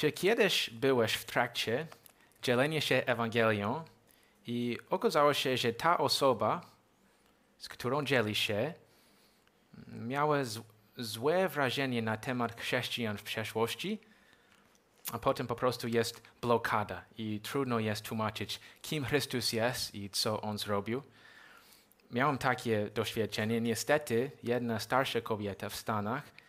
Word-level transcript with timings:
Czy 0.00 0.12
kiedyś 0.12 0.70
byłeś 0.70 1.12
w 1.12 1.24
trakcie 1.24 1.86
dzielenia 2.42 2.80
się 2.80 3.02
Ewangelią 3.06 3.84
i 4.46 4.78
okazało 4.90 5.34
się, 5.34 5.56
że 5.56 5.72
ta 5.72 5.98
osoba, 5.98 6.60
z 7.58 7.68
którą 7.68 8.04
dzieli 8.04 8.34
się, 8.34 8.74
miała 9.88 10.44
z, 10.44 10.60
złe 10.96 11.48
wrażenie 11.48 12.02
na 12.02 12.16
temat 12.16 12.60
chrześcijan 12.60 13.18
w 13.18 13.22
przeszłości, 13.22 13.98
a 15.12 15.18
potem 15.18 15.46
po 15.46 15.54
prostu 15.54 15.88
jest 15.88 16.22
blokada 16.40 17.04
i 17.18 17.40
trudno 17.40 17.78
jest 17.78 18.02
tłumaczyć, 18.02 18.60
kim 18.82 19.04
Chrystus 19.04 19.52
jest 19.52 19.94
i 19.94 20.10
co 20.10 20.40
On 20.40 20.58
zrobił. 20.58 21.02
Miałem 22.10 22.38
takie 22.38 22.90
doświadczenie. 22.94 23.60
Niestety, 23.60 24.30
jedna 24.42 24.78
starsza 24.78 25.20
kobieta 25.20 25.68
w 25.68 25.76
Stanach 25.76 26.39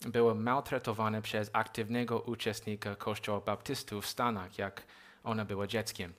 była 0.00 0.34
maltretowana 0.34 1.22
przez 1.22 1.50
aktywnego 1.52 2.20
uczestnika 2.20 2.96
Kościoła 2.96 3.40
Baptystów 3.40 4.04
w 4.04 4.08
Stanach, 4.08 4.58
jak 4.58 4.82
ona 5.24 5.44
była 5.44 5.66
dzieckiem. 5.66 6.12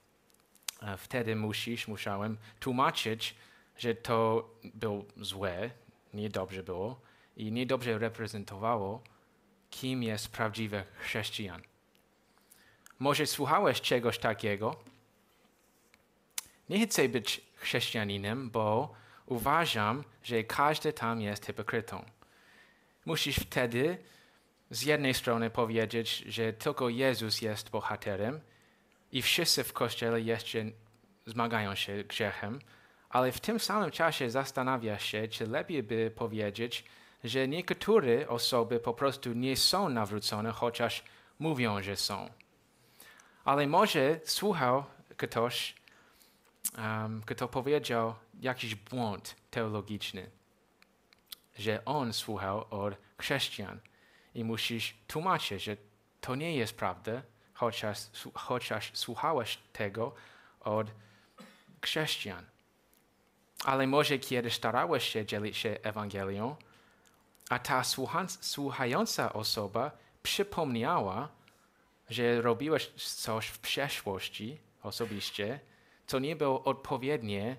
Wtedy 0.98 1.36
musisz, 1.36 1.88
musiałem 1.88 2.38
tłumaczyć, 2.60 3.36
że 3.78 3.96
to 3.96 4.50
było 4.64 5.06
złe, 5.18 5.70
niedobrze 6.14 6.64
było 6.64 7.00
i 7.38 7.52
niedobrze 7.52 7.98
reprezentowało, 7.98 9.02
kim 9.70 10.04
jest 10.04 10.32
prawdziwy 10.32 10.84
chrześcijan. 11.00 11.62
Może 13.00 13.26
słuchałeś 13.28 13.82
czegoś 13.82 14.18
takiego? 14.20 14.76
Nie 16.70 16.88
chcę 16.88 17.10
być 17.10 17.42
chrześcijaninem, 17.56 18.50
bo 18.50 18.94
uważam, 19.26 20.04
że 20.24 20.44
każdy 20.44 20.94
tam 20.94 21.22
jest 21.22 21.46
hipokrytą. 21.46 22.06
Musisz 23.10 23.36
wtedy 23.36 23.98
z 24.70 24.82
jednej 24.84 25.14
strony 25.14 25.50
powiedzieć, 25.50 26.18
że 26.28 26.54
tylko 26.54 26.90
Jezus 26.90 27.42
jest 27.42 27.70
bohaterem 27.70 28.40
i 29.12 29.22
wszyscy 29.22 29.64
w 29.64 29.74
Kościele 29.74 30.22
jeszcze 30.22 30.60
zmagają 31.26 31.76
się 31.76 32.04
grzechem, 32.04 32.60
ale 33.10 33.32
w 33.32 33.40
tym 33.40 33.60
samym 33.60 33.92
czasie 33.92 34.30
zastanawia 34.30 35.00
się, 35.00 35.28
czy 35.28 35.48
lepiej 35.48 35.84
by 35.84 36.12
powiedzieć, 36.16 36.86
że 37.24 37.48
niektóre 37.48 38.28
osoby 38.28 38.80
po 38.80 38.94
prostu 38.94 39.34
nie 39.34 39.58
są 39.58 39.90
nawrócone, 39.90 40.52
chociaż 40.52 41.04
mówią, 41.40 41.82
że 41.82 41.96
są. 41.96 42.30
Ale 43.46 43.68
może 43.68 44.20
słuchał 44.24 44.84
ktoś, 45.18 45.76
um, 46.78 47.22
kto 47.26 47.48
powiedział 47.48 48.16
jakiś 48.42 48.76
błąd 48.76 49.36
teologiczny, 49.52 50.30
że 51.60 51.86
on 51.86 52.14
słuchał 52.14 52.66
od 52.70 52.94
chrześcijan 53.18 53.80
i 54.36 54.44
musisz 54.44 54.96
tłumaczyć, 55.08 55.64
że 55.64 55.78
to 56.22 56.36
nie 56.36 56.56
jest 56.56 56.78
prawda, 56.78 57.22
chociaż, 57.54 57.98
chociaż 58.34 58.92
słuchałeś 58.94 59.60
tego 59.74 60.16
od 60.60 60.88
chrześcijan. 61.82 62.46
Ale 63.66 63.88
może 63.88 64.20
kiedy 64.20 64.50
starałeś 64.50 65.10
się 65.10 65.26
dzielić 65.26 65.58
się 65.58 65.78
Ewangelią, 65.84 66.56
a 67.50 67.60
ta 67.60 67.84
słuchająca 68.42 69.34
osoba 69.34 69.92
przypomniała, 70.24 71.30
że 72.10 72.42
robiłeś 72.42 72.92
coś 72.96 73.48
w 73.48 73.60
przeszłości 73.60 74.60
osobiście, 74.84 75.60
co 76.08 76.20
nie 76.20 76.36
było 76.36 76.64
odpowiednie 76.64 77.56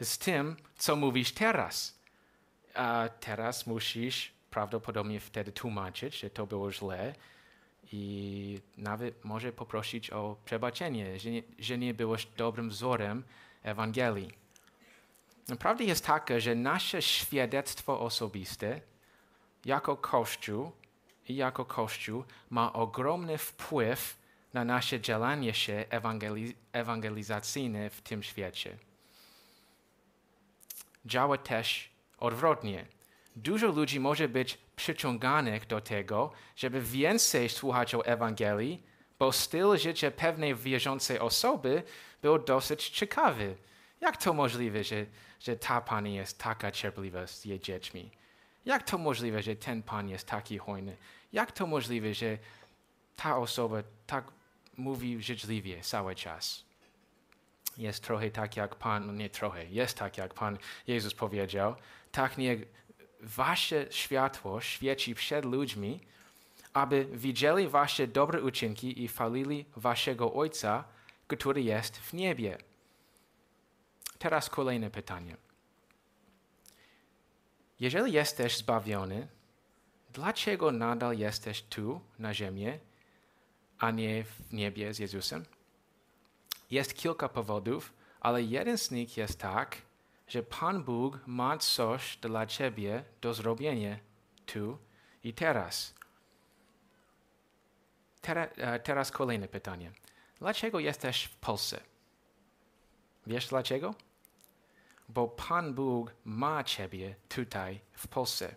z 0.00 0.18
tym, 0.18 0.56
co 0.76 0.96
mówisz 0.96 1.32
teraz. 1.32 1.95
A 2.76 3.08
teraz 3.20 3.66
musisz 3.66 4.32
prawdopodobnie 4.50 5.20
wtedy 5.20 5.52
tłumaczyć, 5.52 6.18
że 6.18 6.30
to 6.30 6.46
było 6.46 6.72
źle 6.72 7.14
i 7.92 8.60
nawet 8.76 9.24
może 9.24 9.52
poprosić 9.52 10.10
o 10.10 10.36
przebaczenie, 10.44 11.18
że 11.18 11.30
nie, 11.30 11.42
że 11.58 11.78
nie 11.78 11.94
byłeś 11.94 12.26
dobrym 12.36 12.70
wzorem 12.70 13.24
Ewangelii. 13.62 14.32
Prawda 15.58 15.84
jest 15.84 16.06
taka, 16.06 16.40
że 16.40 16.54
nasze 16.54 17.02
świadectwo 17.02 18.00
osobiste 18.00 18.80
jako 19.64 19.96
Kościół 19.96 20.72
i 21.28 21.36
jako 21.36 21.64
Kościół 21.64 22.24
ma 22.50 22.72
ogromny 22.72 23.38
wpływ 23.38 24.18
na 24.54 24.64
nasze 24.64 25.00
działanie 25.00 25.54
się 25.54 25.84
ewangeliz 25.90 26.52
ewangelizacyjne 26.72 27.90
w 27.90 28.00
tym 28.00 28.22
świecie. 28.22 28.76
Działa 31.06 31.38
też 31.38 31.95
odwrotnie. 32.18 32.86
Dużo 33.36 33.66
ludzi 33.66 34.00
może 34.00 34.28
być 34.28 34.58
przyciąganych 34.76 35.66
do 35.66 35.80
tego, 35.80 36.32
żeby 36.56 36.80
więcej 36.80 37.48
słuchać 37.48 37.94
o 37.94 38.06
Ewangelii, 38.06 38.82
bo 39.18 39.32
styl 39.32 39.76
życia 39.76 40.10
pewnej 40.10 40.54
wierzącej 40.54 41.18
osoby 41.18 41.82
był 42.22 42.38
dosyć 42.38 42.88
ciekawy. 42.88 43.56
Jak 44.00 44.16
to 44.16 44.32
możliwe, 44.32 44.84
że, 44.84 45.06
że 45.40 45.56
ta 45.56 45.80
pani 45.80 46.14
jest 46.14 46.38
taka 46.38 46.70
cierpliwa 46.70 47.26
z 47.26 47.44
jej 47.44 47.60
dziećmi? 47.60 48.10
Jak 48.64 48.82
to 48.82 48.98
możliwe, 48.98 49.42
że 49.42 49.56
ten 49.56 49.82
pan 49.82 50.08
jest 50.08 50.26
taki 50.26 50.58
hojny? 50.58 50.96
Jak 51.32 51.52
to 51.52 51.66
możliwe, 51.66 52.14
że 52.14 52.38
ta 53.16 53.36
osoba 53.38 53.76
tak 54.06 54.24
mówi 54.76 55.22
życzliwie 55.22 55.80
cały 55.80 56.14
czas? 56.14 56.64
Jest 57.76 58.04
trochę 58.04 58.30
tak 58.30 58.56
jak 58.56 58.74
Pan, 58.74 59.06
no 59.06 59.12
nie 59.12 59.30
trochę, 59.30 59.64
jest 59.64 59.98
tak 59.98 60.18
jak 60.18 60.34
Pan 60.34 60.58
Jezus 60.86 61.14
powiedział, 61.14 61.76
tak 62.12 62.38
niech 62.38 62.68
wasze 63.20 63.86
światło 63.90 64.60
świeci 64.60 65.14
przed 65.14 65.44
ludźmi, 65.44 66.00
aby 66.72 67.04
widzieli 67.12 67.68
wasze 67.68 68.06
dobre 68.06 68.42
uczynki 68.42 69.02
i 69.02 69.08
chwalili 69.08 69.64
waszego 69.76 70.32
Ojca, 70.34 70.84
który 71.26 71.62
jest 71.62 71.96
w 71.98 72.12
niebie. 72.12 72.58
Teraz 74.18 74.50
kolejne 74.50 74.90
pytanie. 74.90 75.36
Jeżeli 77.80 78.12
jesteś 78.12 78.56
zbawiony, 78.56 79.28
dlaczego 80.12 80.72
nadal 80.72 81.18
jesteś 81.18 81.62
tu 81.62 82.00
na 82.18 82.34
ziemi, 82.34 82.66
a 83.78 83.90
nie 83.90 84.24
w 84.24 84.52
niebie 84.52 84.94
z 84.94 84.98
Jezusem? 84.98 85.44
Jest 86.70 86.94
kilka 86.94 87.28
powodów, 87.28 87.92
ale 88.20 88.42
jeden 88.42 88.78
z 88.78 88.90
nich 88.90 89.16
jest 89.16 89.38
tak, 89.40 89.76
że 90.28 90.42
Pan 90.42 90.84
Bóg 90.84 91.18
ma 91.26 91.58
coś 91.58 92.16
dla 92.16 92.46
ciebie 92.46 93.04
do 93.20 93.34
zrobienia 93.34 93.98
tu 94.46 94.78
i 95.24 95.34
teraz. 95.34 95.94
Tera, 98.20 98.44
e, 98.44 98.80
teraz 98.80 99.10
kolejne 99.10 99.48
pytanie. 99.48 99.92
Dlaczego 100.38 100.80
jesteś 100.80 101.24
w 101.24 101.36
Polsce? 101.36 101.80
Wiesz 103.26 103.48
dlaczego? 103.48 103.94
bo 105.08 105.28
Pan 105.28 105.74
Bóg 105.74 106.14
ma 106.24 106.64
Ciebie 106.64 107.14
tutaj 107.28 107.80
w 107.92 108.08
Polsce. 108.08 108.54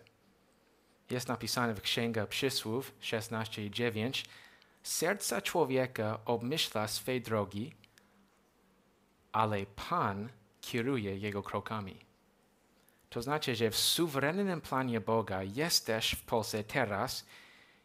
Jest 1.10 1.28
napisane 1.28 1.74
w 1.74 1.80
Księga 1.80 2.26
Przysłów 2.26 2.94
16:9 3.00 4.24
Serca 4.82 5.42
człowieka 5.42 6.20
obmyśla 6.24 6.88
swej 6.88 7.20
drogi, 7.20 7.74
ale 9.32 9.66
Pan 9.66 10.28
kieruje 10.60 11.16
jego 11.16 11.42
krokami. 11.42 11.96
To 13.10 13.22
znaczy, 13.22 13.56
że 13.56 13.70
w 13.70 13.76
suwerennym 13.76 14.60
planie 14.60 15.00
Boga 15.00 15.42
jesteś 15.42 16.12
w 16.12 16.22
Polsce 16.22 16.64
teraz 16.64 17.26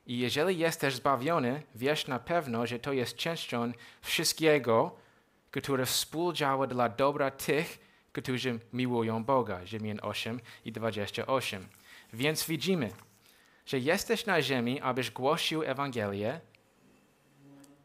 i 0.08 0.19
jeżeli 0.19 0.58
jesteś 0.58 0.96
zbawiony, 0.96 1.63
wiesz 1.75 2.08
na 2.08 2.19
pewno, 2.19 2.66
że 2.66 2.80
to 2.80 2.94
jest 2.94 3.16
częścią 3.16 3.72
wszystkiego, 4.02 4.96
które 5.52 5.86
współdziała 5.86 6.68
dla 6.68 6.90
dobra 6.90 7.31
tych, 7.31 7.80
którzy 8.13 8.60
miłują 8.74 9.24
Boga. 9.24 9.66
Ziemian 9.66 10.00
8 10.01 10.39
i 10.66 10.72
28. 10.72 11.68
Więc 12.13 12.45
widzimy, 12.45 12.92
że 13.66 13.80
jesteś 13.80 14.25
na 14.25 14.42
ziemi, 14.42 14.81
abyś 14.81 15.12
głosił 15.12 15.63
Ewangelię. 15.63 16.42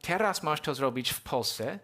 Teraz 0.02 0.42
masz 0.42 0.60
to 0.60 0.74
zrobić 0.74 1.10
w 1.10 1.20
Polsce, 1.20 1.78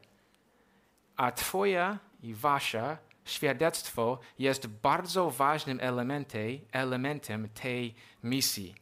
a 1.16 1.32
Twoja 1.32 1.98
i 2.26 2.34
Wasza 2.34 2.98
świadectwo 3.24 4.18
jest 4.38 4.66
bardzo 4.66 5.30
ważnym 5.30 5.78
elementem, 5.80 6.58
elementem 6.72 7.48
tej 7.48 7.94
misji. 8.22 8.74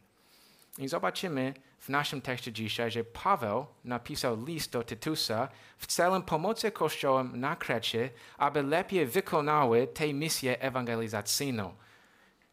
I 0.79 0.89
zobaczymy 0.89 1.55
w 1.79 1.89
naszym 1.89 2.21
tekście 2.21 2.53
dzisiaj, 2.53 2.91
że 2.91 3.05
Paweł 3.05 3.67
napisał 3.85 4.45
list 4.45 4.73
do 4.73 4.83
Tytusa 4.83 5.49
w 5.79 5.87
celem 5.87 6.23
pomocy 6.23 6.71
kościołom 6.71 7.41
na 7.41 7.57
Krecie, 7.57 8.11
aby 8.39 8.63
lepiej 8.63 9.07
wykonały 9.07 9.87
tę 9.87 10.15
misję 10.15 10.61
ewangelizacyjną. 10.61 11.75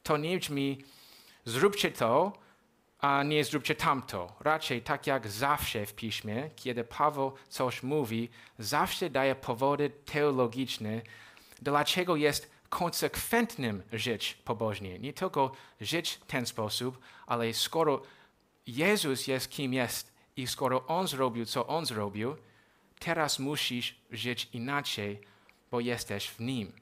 To 0.04 0.18
nie 0.18 0.38
brzmi 0.38 0.84
zróbcie 1.46 1.92
to, 1.92 2.34
a 3.02 3.24
nie 3.24 3.44
zróbcie 3.44 3.76
tamto. 3.76 4.36
Raczej 4.40 4.82
tak 4.82 5.08
jak 5.08 5.28
zawsze 5.28 5.86
w 5.86 5.94
piśmie, 5.94 6.50
kiedy 6.56 6.84
Paweł 6.84 7.32
coś 7.50 7.84
mówi, 7.84 8.30
zawsze 8.60 9.10
daje 9.10 9.36
powody 9.36 9.90
teologiczne, 10.06 11.02
dlaczego 11.62 12.16
jest 12.16 12.52
konsekwentnym 12.70 13.84
żyć 13.94 14.34
pobożnie. 14.46 15.00
Nie 15.00 15.14
tylko 15.14 15.52
żyć 15.82 16.12
w 16.12 16.26
ten 16.26 16.46
sposób, 16.46 17.00
ale 17.28 17.54
skoro 17.54 18.02
Jezus 18.68 19.28
jest 19.28 19.50
kim 19.50 19.74
jest 19.74 20.14
I 20.38 20.48
skoro 20.48 20.88
On 20.88 21.08
zrobił, 21.08 21.46
co 21.46 21.68
On 21.68 21.86
zrobił, 21.86 22.36
teraz 23.00 23.40
musisz 23.40 23.96
żyć 24.12 24.50
inaczej, 24.54 25.22
bo 25.72 25.80
jesteś 25.80 26.28
w 26.28 26.40
Nim. 26.40 26.81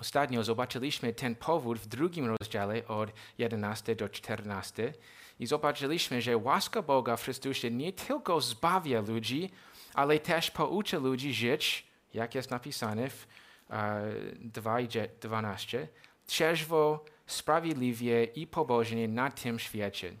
Ostatnio 0.00 0.44
zobaczyliśmy 0.44 1.12
ten 1.12 1.34
powód 1.34 1.78
w 1.78 1.86
drugim 1.86 2.26
rozdziale 2.26 2.88
od 2.88 3.10
11 3.38 3.96
do 3.96 4.08
14 4.08 4.92
i 5.40 5.46
zobaczyliśmy, 5.46 6.22
że 6.22 6.36
łaska 6.36 6.82
Boga 6.82 7.16
w 7.16 7.22
Chrystusie 7.22 7.70
nie 7.70 7.92
tylko 7.92 8.40
zbawia 8.40 9.00
ludzi, 9.00 9.50
ale 9.94 10.18
też 10.18 10.50
poucza 10.50 10.98
ludzi 10.98 11.34
żyć, 11.34 11.86
jak 12.14 12.34
jest 12.34 12.50
napisane 12.50 13.10
w 13.10 13.26
uh, 13.68 13.76
2.12, 14.62 15.86
trzeźwo, 16.26 17.04
sprawiedliwie 17.26 18.24
i 18.24 18.46
pobożnie 18.46 19.08
na 19.08 19.30
tym 19.30 19.58
świecie. 19.58 20.12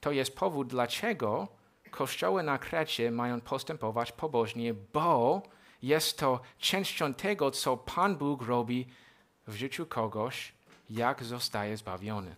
To 0.00 0.12
jest 0.12 0.36
powód, 0.36 0.68
dlaczego 0.68 1.48
kościoły 1.90 2.42
na 2.42 2.58
Krecie 2.58 3.10
mają 3.10 3.40
postępować 3.40 4.12
pobożnie, 4.12 4.74
bo 4.74 5.42
jest 5.82 6.18
to 6.18 6.40
częścią 6.58 7.14
tego, 7.14 7.50
co 7.50 7.76
Pan 7.76 8.16
Bóg 8.16 8.42
robi 8.42 8.86
w 9.46 9.54
życiu 9.54 9.86
kogoś, 9.86 10.52
jak 10.90 11.24
zostaje 11.24 11.76
zbawiony. 11.76 12.34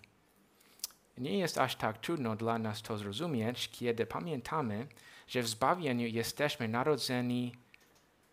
Nie 1.18 1.38
jest 1.38 1.58
aż 1.58 1.76
tak 1.76 1.98
trudno 1.98 2.36
dla 2.36 2.58
nas 2.58 2.82
to 2.82 2.98
zrozumieć, 2.98 3.70
kiedy 3.72 4.06
pamiętamy, 4.06 4.86
że 5.28 5.42
w 5.42 5.48
zbawieniu 5.48 6.06
jesteśmy 6.06 6.68
narodzeni 6.68 7.54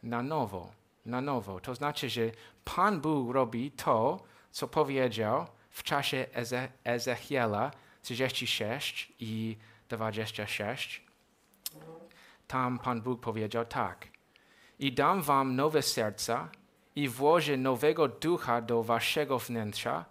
na 0.04 0.24
nowo. 0.24 0.72
Na 1.06 1.22
nowo. 1.22 1.60
To 1.60 1.76
znaczy, 1.76 2.10
że 2.10 2.22
Pan 2.66 3.02
Bóg 3.02 3.34
robi 3.34 3.72
to, 3.72 4.24
co 4.52 4.68
powiedział 4.68 5.48
w 5.70 5.84
czasie 5.84 6.26
Eze 6.34 6.70
Ezechiela 6.84 7.72
36 8.02 9.14
i 9.20 9.58
26. 9.90 11.04
Tam 12.48 12.80
Pan 12.80 13.02
Bóg 13.02 13.22
powiedział 13.22 13.66
tak. 13.66 14.08
I 14.80 14.92
dam 14.92 15.22
wam 15.22 15.56
nowe 15.56 15.82
serca 15.82 16.50
i 16.96 17.10
włożę 17.10 17.58
nowego 17.58 18.08
ducha 18.08 18.62
do 18.62 18.84
waszego 18.84 19.40
wnętrza, 19.40 20.06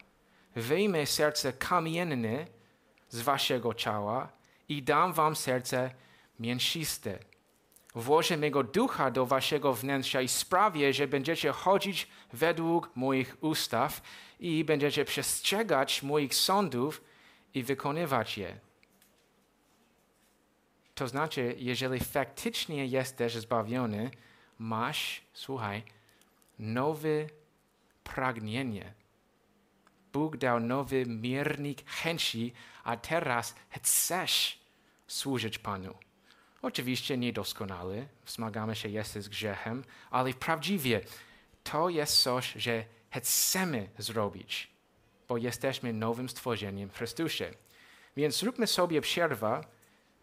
wyjmę 0.56 1.06
serce 1.06 1.52
kamienne 1.52 2.46
z 3.08 3.20
waszego 3.20 3.74
ciała 3.74 4.28
i 4.68 4.82
dam 4.82 5.12
wam 5.12 5.36
serce 5.36 5.90
mięsiste. 6.40 7.18
Włożę 7.94 8.36
mego 8.36 8.62
ducha 8.62 9.10
do 9.10 9.26
waszego 9.26 9.74
wnętrza 9.74 10.20
i 10.20 10.28
sprawię, 10.28 10.92
że 10.92 11.08
będziecie 11.08 11.52
chodzić 11.52 12.08
według 12.32 12.90
moich 12.96 13.36
ustaw 13.40 14.02
i 14.40 14.64
będziecie 14.64 15.04
przestrzegać 15.04 16.02
moich 16.02 16.34
sądów 16.34 17.04
i 17.54 17.62
wykonywać 17.62 18.38
je. 18.38 18.58
To 20.94 21.08
znaczy, 21.08 21.54
jeżeli 21.58 22.00
faktycznie 22.00 22.86
jesteś 22.86 23.32
zbawiony, 23.32 24.10
masz, 24.58 25.22
słuchaj, 25.32 25.82
nowe 26.58 27.26
pragnienie. 28.04 28.92
Bóg 30.12 30.36
dał 30.36 30.60
nowy 30.60 31.06
miernik 31.06 31.90
chęci, 31.90 32.52
a 32.84 32.96
teraz 32.96 33.54
chcesz 33.70 34.58
służyć 35.06 35.58
Panu. 35.58 35.94
Oczywiście 36.62 37.18
niedoskonale, 37.18 38.06
wzmagamy 38.24 38.76
się 38.76 38.88
jeszcze 38.88 39.22
z 39.22 39.28
grzechem, 39.28 39.84
ale 40.10 40.34
prawdziwie 40.34 41.00
to 41.64 41.88
jest 41.88 42.22
coś, 42.22 42.52
że 42.52 42.84
chcemy 43.10 43.88
zrobić, 43.98 44.68
bo 45.28 45.36
jesteśmy 45.36 45.92
nowym 45.92 46.28
stworzeniem 46.28 46.90
w 46.90 46.96
Chrystusie. 46.96 47.50
Więc 48.16 48.36
zróbmy 48.36 48.66
sobie 48.66 49.00
przerwę 49.00 49.60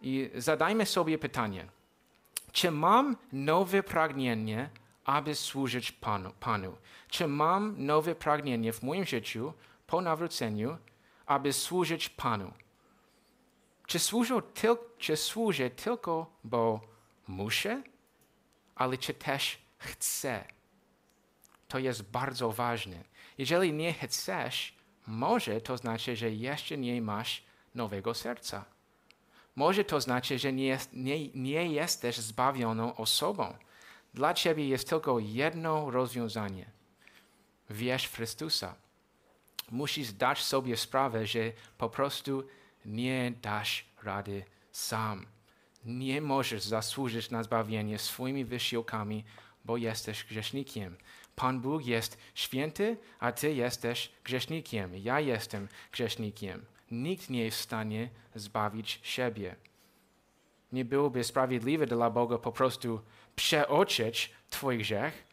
i 0.02 0.30
zadajmy 0.36 0.86
sobie 0.86 1.18
pytanie, 1.18 1.68
czy 2.56 2.72
mam 2.72 3.18
nowe 3.32 3.84
pragnienie, 3.84 4.70
aby 5.06 5.36
służyć 5.36 5.92
Panu? 5.92 6.32
Panu? 6.40 6.78
Czy 7.10 7.28
mam 7.28 7.86
nowe 7.86 8.16
pragnienie 8.16 8.74
w 8.74 8.84
moim 8.84 9.06
życiu 9.06 9.54
po 9.88 10.02
nawróceniu, 10.02 10.78
aby 11.26 11.54
służyć 11.54 12.10
Panu? 12.10 12.52
Czy 13.88 14.00
służę, 14.00 14.42
tyl, 14.54 14.78
czy 14.98 15.18
służę 15.18 15.70
tylko, 15.70 16.32
bo 16.44 16.82
muszę, 17.28 17.84
ale 18.76 18.98
czy 18.98 19.14
też 19.14 19.58
chcę? 19.78 20.46
To 21.68 21.80
jest 21.80 22.12
bardzo 22.12 22.52
ważne. 22.52 23.04
Jeżeli 23.38 23.74
nie 23.74 23.94
chcesz, 23.94 24.76
może 25.08 25.62
to 25.62 25.78
znaczy, 25.78 26.16
że 26.16 26.32
jeszcze 26.32 26.78
nie 26.78 27.02
masz 27.02 27.44
nowego 27.74 28.14
serca. 28.14 28.75
Może 29.56 29.84
to 29.84 30.02
znaczy, 30.02 30.40
że 30.40 30.54
nie, 30.54 30.80
nie, 30.94 31.28
nie 31.28 31.68
jesteś 31.68 32.18
zbawioną 32.18 32.96
osobą. 32.96 33.54
Dla 34.14 34.34
ciebie 34.34 34.68
jest 34.68 34.90
tylko 34.90 35.20
jedno 35.20 35.92
rozwiązanie. 35.92 36.66
Wierz 37.70 38.06
w 38.06 38.16
Chrystusa. 38.16 38.76
Musisz 39.72 40.12
dać 40.12 40.44
sobie 40.44 40.78
sprawę, 40.78 41.28
że 41.28 41.52
po 41.78 41.90
prostu 41.90 42.44
nie 42.86 43.34
dasz 43.42 43.86
rady 44.04 44.46
sam. 44.72 45.26
Nie 45.86 46.22
możesz 46.22 46.64
zasłużyć 46.64 47.30
na 47.30 47.44
zbawienie 47.44 48.00
swoimi 48.00 48.46
wysiłkami, 48.46 49.24
bo 49.66 49.78
jesteś 49.78 50.24
grzesznikiem. 50.24 50.98
Pan 51.36 51.62
Bóg 51.62 51.86
jest 51.86 52.18
święty, 52.36 52.98
a 53.20 53.32
ty 53.32 53.54
jesteś 53.54 54.12
grzesznikiem. 54.24 54.96
Ja 54.96 55.20
jestem 55.20 55.68
grzesznikiem. 55.92 56.66
Nikt 56.92 57.30
nie 57.30 57.44
jest 57.44 57.58
w 57.58 57.62
stanie 57.62 58.10
zbawić 58.36 59.00
siebie. 59.04 59.56
Nie 60.72 60.86
byłoby 60.86 61.24
sprawiedliwe 61.24 61.86
dla 61.86 62.10
Boga 62.10 62.38
po 62.38 62.52
prostu 62.52 63.02
przeoczyć 63.36 64.32
Twój 64.50 64.78
grzech. 64.78 65.24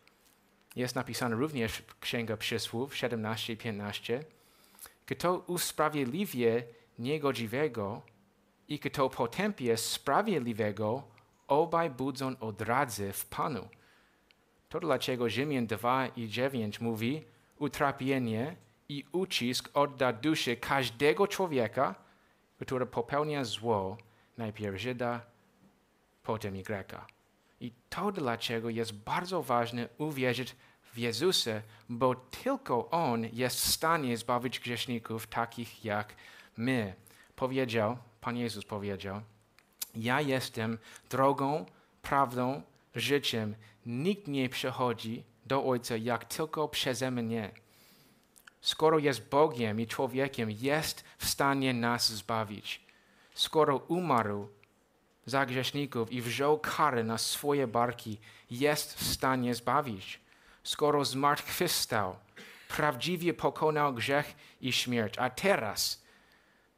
Jest 0.77 0.95
napisane 0.95 1.37
również 1.37 1.73
w 1.73 1.99
Księga 1.99 2.37
Przysłów 2.37 2.95
17:15. 2.95 4.25
Kto 5.07 5.39
usprawiedliwie 5.39 6.65
niegodziwego 6.99 8.03
i 8.69 8.79
kto 8.79 9.11
potępie 9.11 9.77
sprawiedliwego, 9.77 11.03
obaj 11.49 11.91
budzą 11.91 12.39
odradzy 12.41 13.13
w 13.13 13.27
Panu. 13.27 13.69
To 14.69 14.81
dlaczego 14.81 15.29
Rzymian 15.29 15.67
2 15.67 16.07
i 16.07 16.29
9 16.29 16.81
mówi, 16.81 17.25
utrapienie 17.59 18.57
i 18.93 19.05
ucisk 19.13 19.71
odda 19.75 20.13
duszy 20.13 20.57
każdego 20.57 21.29
człowieka, 21.29 21.95
który 22.61 22.87
popełnia 22.87 23.45
zło, 23.45 23.97
najpierw 24.39 24.81
Żyda, 24.81 25.21
potem 26.23 26.57
i 26.57 26.63
Greka. 26.63 27.07
I 27.61 27.73
to 27.91 28.13
dlaczego 28.13 28.69
jest 28.71 28.93
bardzo 28.93 29.43
ważne 29.43 29.89
uwierzyć 29.99 30.57
w 30.93 30.99
Jezusa, 30.99 31.51
bo 31.89 32.15
tylko 32.15 32.91
On 32.91 33.27
jest 33.33 33.57
w 33.61 33.69
stanie 33.69 34.17
zbawić 34.17 34.61
grzeszników 34.61 35.27
takich 35.27 35.85
jak 35.85 36.15
my. 36.57 36.95
Powiedział, 37.37 37.97
Pan 38.21 38.37
Jezus 38.37 38.65
powiedział, 38.65 39.21
ja 39.95 40.21
jestem 40.21 40.79
drogą, 41.11 41.67
prawdą, 42.03 42.63
życiem. 42.95 43.55
Nikt 43.87 44.29
nie 44.29 44.49
przychodzi 44.49 45.23
do 45.47 45.65
Ojca 45.65 45.97
jak 45.97 46.25
tylko 46.25 46.69
przeze 46.69 47.11
mnie. 47.11 47.51
Skoro 48.63 48.99
jest 48.99 49.29
Bogiem 49.29 49.81
i 49.81 49.87
człowiekiem, 49.87 50.51
jest 50.51 51.05
w 51.19 51.29
stanie 51.29 51.75
nas 51.75 52.13
zbawić. 52.13 52.81
Skoro 53.35 53.77
umarł 53.77 54.49
za 55.27 55.47
grzeszników 55.47 56.13
i 56.13 56.23
wziął 56.23 56.59
karę 56.59 57.05
na 57.05 57.19
swoje 57.19 57.67
barki, 57.67 58.19
jest 58.51 58.95
w 58.95 59.07
stanie 59.07 59.55
zbawić. 59.55 60.21
Skoro 60.65 61.05
zmartwychwstał, 61.05 62.17
prawdziwie 62.69 63.35
pokonał 63.35 63.95
grzech 63.95 64.35
i 64.61 64.73
śmierć, 64.73 65.19
a 65.19 65.31
teraz, 65.31 66.03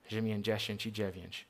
Rzymian 0.09 0.43
10 0.43 0.87
i 0.87 0.93
9, 0.93 1.47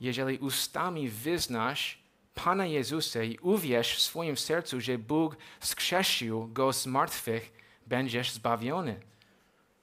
jeżeli 0.00 0.38
ustami 0.38 1.08
wyznasz 1.08 1.98
Pana 2.34 2.66
Jezusa 2.66 3.22
i 3.22 3.38
uwierz 3.38 3.96
w 3.96 4.02
swoim 4.02 4.36
sercu, 4.36 4.80
że 4.80 4.98
Bóg 4.98 5.36
wskrzesił 5.60 6.48
Go 6.48 6.72
z 6.72 6.86
martwych, 6.86 7.52
będziesz 7.88 8.32
zbawiony. 8.32 9.00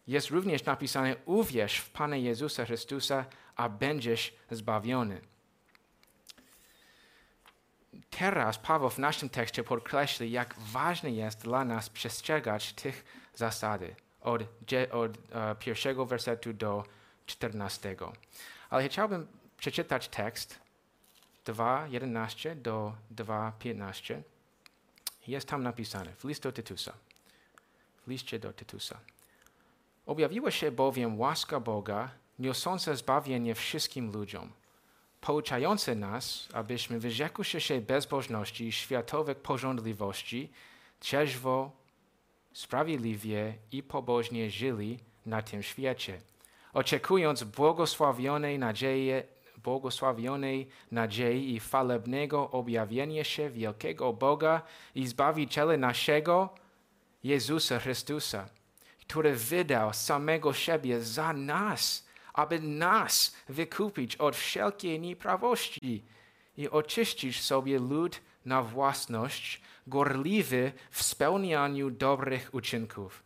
Jest 0.08 0.30
również 0.30 0.66
napisane, 0.66 1.16
uwierz 1.26 1.78
w 1.78 1.90
Pana 1.90 2.16
Jezusa 2.16 2.66
Chrystusa, 2.66 3.26
a 3.56 3.70
będziesz 3.70 4.34
zbawiony. 4.52 5.22
Teraz 8.10 8.58
Paweł 8.58 8.90
w 8.90 9.00
naszym 9.00 9.30
tekście 9.30 9.64
podkreśla, 9.64 10.26
jak 10.26 10.56
ważne 10.58 11.12
jest 11.12 11.42
dla 11.42 11.66
nas 11.66 11.90
przestrzegać 11.90 12.74
tych 12.74 13.06
zasady 13.36 13.96
od, 14.22 14.42
od 14.92 15.18
uh, 15.18 15.24
pierwszego 15.60 16.06
wersetu 16.06 16.54
do 16.54 16.84
czternastego. 17.26 18.14
Ale 18.70 18.90
chciałbym 18.90 19.28
przeczytać 19.58 20.08
tekst 20.08 20.60
2.11 21.46 22.56
do 22.56 22.96
2.15. 23.16 24.22
Jest 25.28 25.48
tam 25.48 25.64
napisane 25.64 26.14
w 26.16 26.40
do 26.42 26.52
Tytusa. 26.52 26.94
W 28.08 28.10
liście 28.10 28.40
do 28.40 28.54
Tytusa. 28.54 29.00
Objawiła 30.06 30.52
się 30.52 30.72
bowiem 30.72 31.20
łaska 31.20 31.60
Boga, 31.60 32.10
niosąca 32.40 32.96
zbawienie 32.96 33.56
wszystkim 33.56 34.12
ludziom 34.12 34.52
pouczające 35.26 35.96
nas, 35.96 36.50
abyśmy 36.54 37.00
wyrzekłszy 37.00 37.62
się 37.62 37.82
bezbożności 37.82 38.68
i 38.68 38.72
światowych 38.72 39.38
porządliwości, 39.38 40.52
trzeźwo, 41.00 41.72
sprawiedliwie 42.54 43.54
i 43.72 43.84
pobożnie 43.84 44.50
żyli 44.50 45.00
na 45.26 45.42
tym 45.42 45.64
świecie, 45.64 46.22
oczekując 46.74 47.44
błogosławionej 47.44 48.60
nadziei, 48.60 49.12
błogosławionej 49.58 50.68
nadziei 50.92 51.56
i 51.56 51.60
falebnego 51.60 52.52
objawienia 52.52 53.24
się 53.24 53.50
wielkiego 53.50 54.14
Boga 54.14 54.62
i 54.96 55.08
Zbawiciela 55.08 55.78
naszego, 55.78 56.50
Jezusa 57.26 57.80
Chrystusa, 57.80 58.50
który 59.08 59.36
wydał 59.36 59.94
samego 59.94 60.54
siebie 60.54 61.02
za 61.02 61.34
nas, 61.34 62.06
aby 62.34 62.60
nas 62.60 63.36
wykupić 63.50 64.16
od 64.16 64.36
wszelkiej 64.36 65.00
nieprawości 65.00 66.04
i 66.58 66.70
oczyścić 66.70 67.42
sobie 67.42 67.80
lud 67.80 68.22
na 68.46 68.62
własność, 68.62 69.62
gorliwy 69.88 70.72
w 70.92 71.04
spełnianiu 71.04 71.92
dobrych 71.92 72.54
uczynków. 72.54 73.24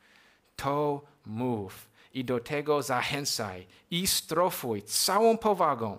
To 0.56 1.02
mów 1.26 1.90
i 2.14 2.26
do 2.26 2.40
tego 2.40 2.82
zachęcaj 2.82 3.68
i 3.92 4.08
strofuj 4.08 4.84
całą 4.84 5.38
powagą. 5.38 5.98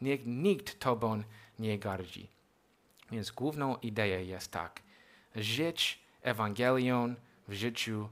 Niech 0.00 0.26
nikt 0.26 0.78
tobą 0.78 1.22
nie 1.58 1.78
gardzi. 1.78 2.28
Więc 3.10 3.30
główną 3.30 3.76
ideą 3.76 4.20
jest 4.20 4.50
tak. 4.50 4.82
Żyć 5.36 5.98
Ewangelią 6.22 7.14
w 7.48 7.52
życiu 7.52 8.08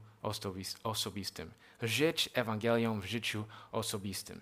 osobistym. 0.83 1.51
Żyć 1.81 2.29
Ewangelią 2.33 2.99
w 2.99 3.05
życiu 3.05 3.45
osobistym. 3.71 4.41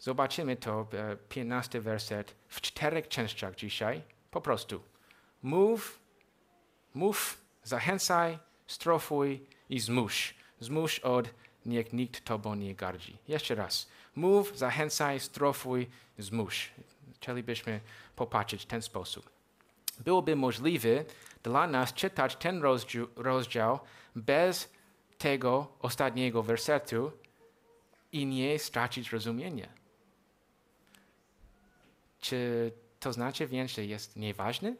Zobaczymy 0.00 0.56
to, 0.56 0.86
15 1.28 1.80
werset, 1.80 2.34
w 2.48 2.60
czterech 2.60 3.08
częściach 3.08 3.54
dzisiaj. 3.54 4.02
Po 4.30 4.40
prostu. 4.40 4.82
Mów, 5.42 5.98
mów, 6.94 7.40
zachęcaj, 7.64 8.38
strofuj 8.66 9.46
i 9.70 9.80
zmuś. 9.80 10.34
Zmuś 10.60 11.00
od 11.00 11.30
niech 11.66 11.92
nikt 11.92 12.24
tobą 12.24 12.54
nie 12.54 12.74
gardzi. 12.74 13.16
Jeszcze 13.28 13.54
raz. 13.54 13.88
Mów, 14.14 14.58
zachęcaj, 14.58 15.20
strofuj, 15.20 15.90
zmuś. 16.18 16.72
Chcielibyśmy 17.14 17.80
popatrzeć 18.16 18.62
w 18.62 18.66
ten 18.66 18.82
sposób. 18.82 19.30
Byłoby 20.00 20.36
możliwe 20.36 21.04
dla 21.42 21.66
nas 21.66 21.94
czytać 21.94 22.36
ten 22.36 22.62
rozdział, 22.62 23.06
rozdział 23.16 23.80
bez 24.18 24.70
tego 25.18 25.72
ostatniego 25.80 26.42
wersetu 26.42 27.12
i 28.12 28.26
nie 28.26 28.58
stracić 28.58 29.12
rozumienia. 29.12 29.68
Czy 32.20 32.72
to 33.00 33.12
znaczy 33.12 33.46
więc, 33.46 33.70
że 33.70 33.84
jest 33.84 34.16
nieważne? 34.16 34.74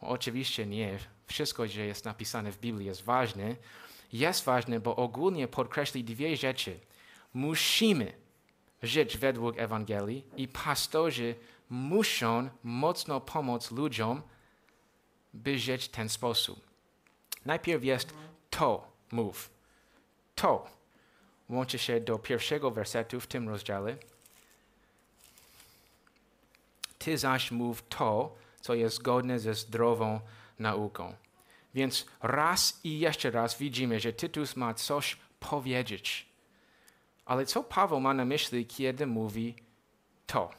Oczywiście 0.00 0.66
nie. 0.66 0.98
Wszystko, 1.26 1.68
co 1.68 1.80
jest 1.80 2.04
napisane 2.04 2.52
w 2.52 2.58
Biblii 2.58 2.86
jest 2.86 3.02
ważne. 3.02 3.56
Jest 4.12 4.44
ważne, 4.44 4.80
bo 4.80 4.96
ogólnie 4.96 5.48
podkreśli 5.48 6.04
dwie 6.04 6.36
rzeczy. 6.36 6.80
Musimy 7.34 8.12
żyć 8.82 9.16
według 9.16 9.58
Ewangelii 9.58 10.24
i 10.36 10.48
pastorzy 10.48 11.34
muszą 11.70 12.50
mocno 12.62 13.20
pomóc 13.20 13.70
ludziom, 13.70 14.22
by 15.34 15.58
żyć 15.58 15.88
ten 15.88 16.08
sposób. 16.08 16.60
Najpierw 17.44 17.84
jest 17.84 18.14
to 18.50 18.88
mów. 19.12 19.50
To 20.34 20.66
łączy 21.48 21.78
się 21.78 22.00
do 22.00 22.18
pierwszego 22.18 22.70
wersetu 22.70 23.20
w 23.20 23.26
tym 23.26 23.48
rozdziale. 23.48 23.96
Ty 26.98 27.18
zaś 27.18 27.50
mów 27.50 27.82
to, 27.88 28.36
co 28.60 28.74
jest 28.74 28.96
zgodne 28.96 29.38
ze 29.38 29.54
zdrową 29.54 30.20
nauką. 30.58 31.14
Więc 31.74 32.06
raz 32.22 32.80
i 32.84 32.98
jeszcze 32.98 33.30
raz 33.30 33.58
widzimy, 33.58 34.00
że 34.00 34.12
Tytus 34.12 34.56
ma 34.56 34.74
coś 34.74 35.16
powiedzieć. 35.40 36.26
Ale 37.24 37.46
co 37.46 37.62
Paweł 37.62 38.00
ma 38.00 38.14
na 38.14 38.24
myśli, 38.24 38.66
kiedy 38.66 39.06
mówi 39.06 39.54
to? 40.26 40.50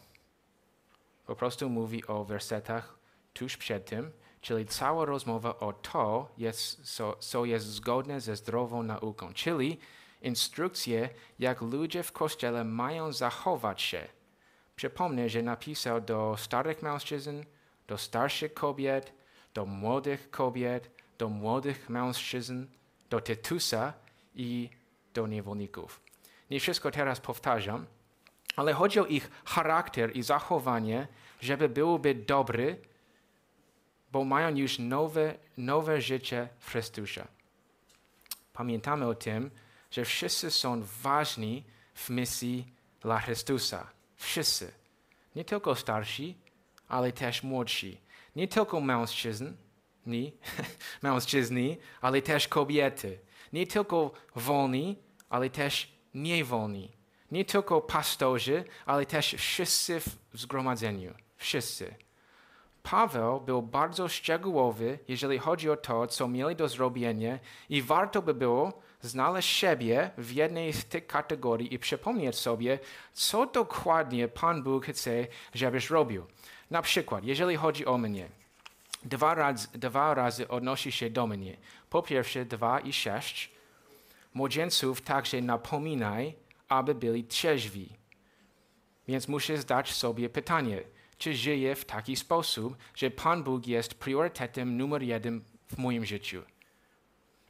Po 1.26 1.36
prostu 1.36 1.70
mówi 1.70 2.08
o 2.08 2.24
wersetach 2.26 2.98
tuż 3.34 3.58
przed 3.58 3.86
tym, 3.86 4.12
czyli 4.42 4.66
cała 4.66 5.06
rozmowa 5.06 5.60
o 5.60 5.74
to, 5.74 6.30
jest, 6.38 6.96
co, 6.96 7.16
co 7.20 7.46
jest 7.46 7.66
zgodne 7.66 8.22
ze 8.22 8.36
zdrową 8.36 8.84
nauką, 8.84 9.34
czyli 9.34 9.80
instrukcje, 10.22 11.10
jak 11.40 11.62
ludzie 11.62 12.04
w 12.04 12.12
kościele 12.12 12.64
mają 12.64 13.12
zachować 13.12 13.82
się. 13.82 14.08
Przypomnę, 14.76 15.30
że 15.30 15.42
napisał 15.42 16.02
do 16.02 16.36
starych 16.38 16.82
mężczyzn, 16.82 17.44
do 17.88 17.98
starszych 17.98 18.54
kobiet, 18.54 19.14
do 19.54 19.66
młodych 19.66 20.30
kobiet, 20.30 20.92
do 21.18 21.30
młodych 21.30 21.90
mężczyzn, 21.90 22.66
do 23.10 23.22
Tytusa 23.22 23.94
i 24.36 24.70
do 25.14 25.28
niewolników. 25.28 26.02
Nie 26.50 26.60
wszystko 26.60 26.92
teraz 26.92 27.20
powtarzam, 27.20 27.86
ale 28.56 28.74
chodzi 28.74 29.00
o 29.00 29.06
ich 29.06 29.32
charakter 29.46 30.16
i 30.16 30.24
zachowanie, 30.24 31.08
żeby 31.42 31.70
byłoby 31.70 32.16
dobry, 32.16 32.82
bo 34.12 34.24
mają 34.24 34.56
już 34.56 34.80
nowe, 34.80 35.36
nowe 35.58 36.02
życie 36.02 36.50
w 36.60 36.72
Chrystusie. 36.72 37.28
Pamiętamy 38.54 39.08
o 39.08 39.16
tym, 39.16 39.52
że 39.92 40.06
wszyscy 40.06 40.52
są 40.52 40.84
ważni 41.02 41.64
w 41.94 42.10
misji 42.10 42.74
dla 43.02 43.20
Chrystusa. 43.20 43.90
Wszyscy. 44.16 44.72
Nie 45.36 45.46
tylko 45.46 45.76
starsi, 45.76 46.38
ale 46.88 47.12
też 47.12 47.44
młodsi. 47.44 47.98
Nie 48.36 48.48
tylko 48.48 48.82
mężczyzn, 48.82 49.54
nie, 50.06 50.32
mężczyźni, 51.04 51.78
ale 52.02 52.22
też 52.22 52.48
kobiety. 52.48 53.20
Nie 53.54 53.68
tylko 53.68 54.12
wolni, 54.36 54.98
ale 55.30 55.50
też 55.50 55.94
niewolni. 56.14 56.92
Nie 57.32 57.46
tylko 57.46 57.82
pastorzy, 57.82 58.64
ale 58.86 59.06
też 59.06 59.34
wszyscy 59.34 60.00
w 60.00 60.18
zgromadzeniu. 60.34 61.14
Wszyscy. 61.38 61.96
Paweł 62.84 63.42
był 63.42 63.62
bardzo 63.62 64.08
szczegółowy, 64.08 65.00
jeżeli 65.08 65.38
chodzi 65.38 65.70
o 65.70 65.78
to, 65.78 66.08
co 66.08 66.28
mieli 66.28 66.56
do 66.56 66.68
zrobienia 66.68 67.40
i 67.70 67.82
warto 67.82 68.22
by 68.22 68.34
było 68.34 68.82
znaleźć 69.02 69.50
siebie 69.50 70.12
w 70.18 70.32
jednej 70.32 70.74
z 70.74 70.86
tych 70.86 71.08
kategorii 71.08 71.74
i 71.74 71.80
przypomnieć 71.80 72.36
sobie, 72.36 72.80
co 73.14 73.46
dokładnie 73.46 74.28
Pan 74.28 74.64
Bóg 74.64 74.86
chce, 74.86 75.28
żebyś 75.54 75.90
robił. 75.90 76.26
Na 76.72 76.82
przykład, 76.82 77.24
jeżeli 77.24 77.56
chodzi 77.56 77.86
o 77.86 77.98
mnie, 77.98 78.30
dwa 79.04 79.36
razy, 79.36 79.68
dwa 79.74 80.14
razy 80.14 80.48
odnosi 80.48 80.92
się 80.92 81.10
do 81.10 81.28
mnie. 81.28 81.58
Po 81.90 82.02
pierwsze, 82.02 82.46
dwa 82.46 82.80
i 82.80 82.94
sześć. 82.94 83.52
Młodzieńców 84.34 85.02
także 85.02 85.42
napominaj, 85.42 86.36
aby 86.70 86.96
byli 86.96 87.24
trzeźwi. 87.24 87.90
Więc 89.08 89.28
muszę 89.28 89.58
zdać 89.58 89.94
sobie 89.94 90.30
pytanie, 90.30 90.82
czy 91.20 91.34
żyję 91.34 91.76
w 91.76 91.86
taki 91.86 92.16
sposób, 92.16 92.78
że 92.96 93.12
Pan 93.12 93.44
Bóg 93.44 93.68
jest 93.68 93.94
priorytetem 93.94 94.78
numer 94.78 95.04
jeden 95.04 95.42
w 95.68 95.78
moim 95.78 96.06
życiu. 96.06 96.42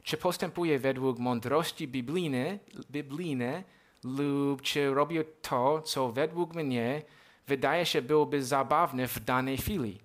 Czy 0.02 0.16
postępuję 0.16 0.78
według 0.78 1.18
mądrości 1.18 1.88
biblijnej, 1.88 2.58
biblijnej 2.90 3.64
lub 4.04 4.62
czy 4.62 4.94
robię 4.94 5.24
to, 5.24 5.82
co 5.82 6.12
według 6.12 6.54
mnie 6.54 7.02
wydaje 7.46 7.86
się 7.86 8.02
byłoby 8.02 8.44
zabawne 8.44 9.08
w 9.08 9.20
danej 9.20 9.56
chwili. 9.56 10.00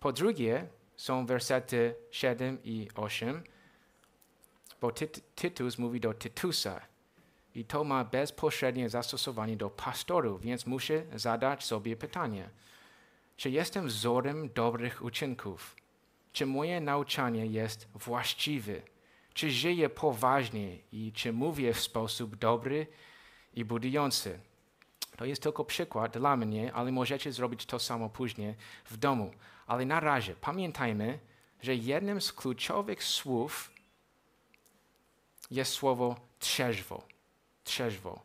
Po 0.00 0.12
drugie 0.12 0.68
są 0.96 1.26
wersety 1.26 1.94
7 2.10 2.58
i 2.64 2.88
8, 2.94 3.42
bo 4.80 4.92
Tytus 5.34 5.78
mówi 5.78 6.00
do 6.00 6.14
Tytusa 6.14 6.80
i 7.54 7.64
to 7.64 7.84
ma 7.84 8.04
bezpośrednie 8.04 8.88
zastosowanie 8.88 9.56
do 9.56 9.70
pastorów, 9.70 10.42
więc 10.42 10.66
muszę 10.66 11.02
zadać 11.14 11.64
sobie 11.64 11.96
pytanie, 11.96 12.50
czy 13.36 13.50
jestem 13.50 13.86
wzorem 13.86 14.48
dobrych 14.48 15.02
uczynków? 15.02 15.76
Czy 16.32 16.46
moje 16.46 16.80
nauczanie 16.80 17.46
jest 17.46 17.88
właściwe? 17.94 18.72
Czy 19.34 19.50
żyję 19.50 19.88
poważnie 19.88 20.78
i 20.92 21.12
czy 21.12 21.32
mówię 21.32 21.74
w 21.74 21.80
sposób 21.80 22.36
dobry 22.36 22.86
i 23.54 23.64
budujący? 23.64 24.40
To 25.16 25.24
jest 25.24 25.42
tylko 25.42 25.64
przykład 25.64 26.18
dla 26.18 26.36
mnie, 26.36 26.72
ale 26.72 26.92
możecie 26.92 27.32
zrobić 27.32 27.66
to 27.66 27.78
samo 27.78 28.08
później 28.08 28.54
w 28.84 28.96
domu. 28.96 29.30
Ale 29.66 29.84
na 29.84 30.00
razie 30.00 30.34
pamiętajmy, 30.40 31.18
że 31.62 31.74
jednym 31.74 32.20
z 32.20 32.32
kluczowych 32.32 33.04
słów 33.04 33.70
jest 35.50 35.72
słowo 35.72 36.16
trzeźwo. 36.38 37.13
Trzeźwo. 37.64 38.22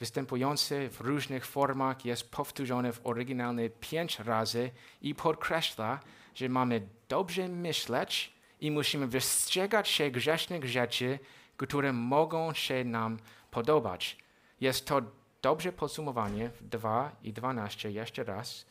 Występujące 0.00 0.88
w 0.88 1.00
różnych 1.00 1.46
formach 1.46 2.04
jest 2.04 2.30
powtórzone 2.30 2.92
w 2.92 3.06
oryginalnie 3.06 3.70
pięć 3.70 4.18
razy 4.18 4.70
i 5.02 5.14
podkreśla, 5.14 6.00
że 6.34 6.48
mamy 6.48 6.88
dobrze 7.08 7.48
myśleć 7.48 8.32
i 8.60 8.70
musimy 8.70 9.06
wystrzegać 9.06 9.88
się 9.88 10.10
grzesznych 10.10 10.64
rzeczy, 10.64 11.18
które 11.56 11.92
mogą 11.92 12.54
się 12.54 12.84
nam 12.84 13.18
podobać. 13.50 14.16
Jest 14.60 14.86
to 14.86 15.02
dobrze 15.42 15.72
podsumowanie 15.72 16.48
w 16.48 16.68
2 16.68 17.12
i 17.22 17.32
12 17.32 17.90
jeszcze 17.90 18.24
raz. 18.24 18.66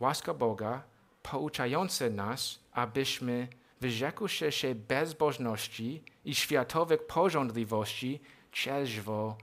Łaska 0.00 0.34
Boga 0.34 0.82
pouczająca 1.22 2.10
nas, 2.10 2.58
abyśmy 2.72 3.48
wyrzekłszy 3.80 4.52
się 4.52 4.74
bezbożności 4.74 6.02
i 6.24 6.34
światowych 6.34 7.06
porządliwości, 7.06 8.20
trzeźwo, 8.54 9.36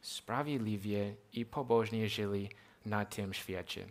sprawiedliwie 0.00 1.14
i 1.32 1.46
pobożnie 1.46 2.08
żyli 2.08 2.48
na 2.86 3.04
tym 3.04 3.34
świecie. 3.34 3.86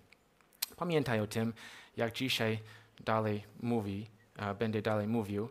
Pamiętaj 0.75 1.19
o 1.19 1.27
tym, 1.27 1.53
jak 1.97 2.13
dzisiaj 2.13 2.59
dalej 2.99 3.43
mówi, 3.59 4.09
będę 4.59 4.81
dalej 4.81 5.07
mówił. 5.07 5.49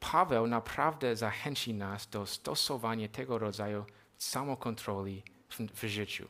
Paweł 0.00 0.46
naprawdę 0.46 1.16
zachęci 1.16 1.74
nas 1.74 2.08
do 2.08 2.26
stosowania 2.26 3.08
tego 3.08 3.38
rodzaju 3.38 3.84
samokontroli 4.18 5.22
w, 5.48 5.58
w 5.60 5.84
życiu. 5.88 6.28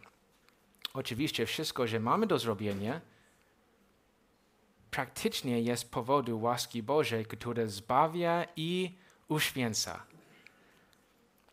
Oczywiście 0.94 1.46
wszystko, 1.46 1.86
że 1.86 2.00
mamy 2.00 2.26
do 2.26 2.38
zrobienia, 2.38 3.00
praktycznie 4.90 5.60
jest 5.60 5.90
powodu 5.90 6.40
łaski 6.40 6.82
Bożej, 6.82 7.26
która 7.26 7.66
zbawia 7.66 8.46
i 8.56 8.94
uświęca. 9.28 10.17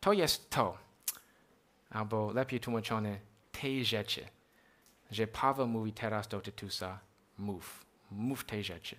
To 0.05 0.13
jest 0.13 0.49
to, 0.49 0.77
albo 1.89 2.31
lepiej 2.31 2.59
tłumaczone, 2.59 3.19
tej 3.51 3.85
rzeczy, 3.85 4.27
że 5.11 5.27
Paweł 5.27 5.67
mówi 5.67 5.93
teraz 5.93 6.27
do 6.27 6.41
Tytusa, 6.41 6.99
mów, 7.37 7.85
mów 8.11 8.43
tej 8.43 8.63
rzeczy. 8.63 8.95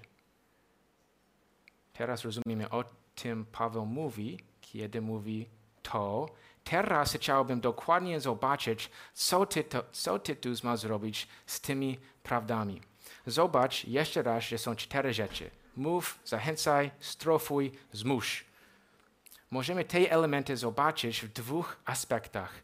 Teraz 1.93 2.25
rozumiemy 2.25 2.71
o 2.71 2.85
tym 3.15 3.45
Paweł 3.45 3.87
mówi, 3.87 4.39
kiedy 4.61 5.01
mówi 5.01 5.49
to. 5.83 6.29
Teraz 6.65 7.13
chciałbym 7.13 7.61
dokładnie 7.61 8.21
zobaczyć, 8.21 8.91
co, 9.15 9.47
tytu, 9.47 9.79
co 9.93 10.19
Tytus 10.19 10.63
ma 10.63 10.77
zrobić 10.77 11.29
z 11.47 11.61
tymi 11.61 11.99
prawdami. 12.23 12.81
Zobacz 13.27 13.85
jeszcze 13.85 14.23
raz, 14.23 14.45
że 14.45 14.59
są 14.59 14.77
cztery 14.77 15.15
rzeczy. 15.15 15.51
Mów, 15.77 16.19
zachęcaj, 16.25 16.91
strofuj, 17.01 17.73
zmusz. 17.93 18.45
Możemy 19.57 19.85
te 19.85 20.11
elementy 20.11 20.57
zobaczyć 20.57 21.21
w 21.21 21.33
dwóch 21.33 21.77
aspektach. 21.85 22.63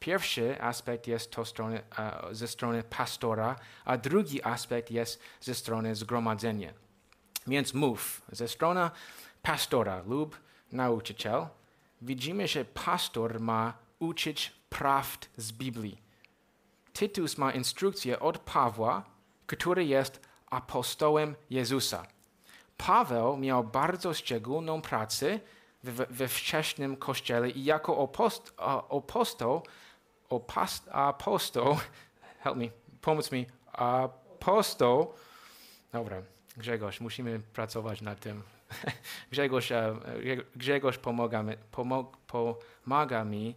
Pierwszy 0.00 0.62
aspekt 0.62 1.06
jest 1.06 1.30
to 1.30 1.44
strony, 1.44 1.82
uh, 1.90 2.32
ze 2.32 2.48
strony 2.48 2.82
pastora, 2.82 3.56
a 3.84 3.96
drugi 3.96 4.44
aspekt 4.44 4.90
jest 4.90 5.20
ze 5.40 5.54
strony 5.54 5.94
zgromadzenia. 5.94 6.72
Więc 7.46 7.74
mów 7.74 8.22
ze 8.32 8.48
strony 8.48 8.90
pastora 9.42 10.02
lub 10.06 10.40
nauczyciel. 10.72 11.46
Widzimy, 12.00 12.48
że 12.48 12.64
pastor 12.64 13.40
ma 13.40 13.74
uczyć 13.98 14.52
prawd 14.70 15.28
z 15.36 15.52
Biblii. 15.52 16.02
Tytus 16.92 17.38
ma 17.38 17.52
instrukcję 17.52 18.20
od 18.20 18.38
Pawła, 18.38 19.02
który 19.46 19.84
jest 19.84 20.20
apostołem 20.50 21.34
Jezusa. 21.50 22.06
Paweł 22.76 23.36
miał 23.36 23.64
bardzo 23.64 24.14
szczególną 24.14 24.82
pracę 24.82 25.40
we, 25.82 26.06
we 26.06 26.28
wczesnym 26.28 26.96
kościele 26.96 27.50
i 27.50 27.64
jako 27.64 28.04
apost, 28.04 28.54
apostoł, 28.90 29.62
opost, 30.28 30.88
apostoł, 30.92 31.76
help 32.42 32.56
me, 32.56 32.68
pomóż 33.00 33.30
mi, 33.30 33.46
apostoł, 33.72 35.14
dobra, 35.92 36.22
Grzegorz, 36.56 37.00
musimy 37.00 37.40
pracować 37.40 38.00
nad 38.00 38.20
tym. 38.20 38.42
Grzegorz, 39.32 39.72
e, 39.72 39.96
Grzegorz 40.56 40.98
pomaga, 40.98 41.44
pomog, 41.70 42.16
pomaga 42.16 43.24
mi 43.24 43.54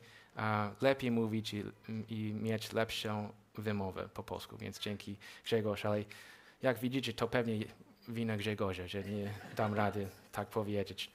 lepiej 0.82 1.12
mówić 1.12 1.54
i, 1.54 1.64
i 2.10 2.34
mieć 2.34 2.74
lepszą 2.74 3.30
wymowę 3.58 4.10
po 4.14 4.24
polsku, 4.24 4.58
więc 4.58 4.80
dzięki 4.80 5.16
Grzegorz, 5.46 5.86
ale 5.86 6.04
jak 6.62 6.80
widzicie, 6.80 7.14
to 7.14 7.28
pewnie 7.28 7.66
wina 8.08 8.38
Grzegorza, 8.38 8.88
że 8.88 9.04
nie 9.04 9.34
dam 9.56 9.74
rady 9.74 10.08
tak 10.32 10.48
powiedzieć. 10.48 11.12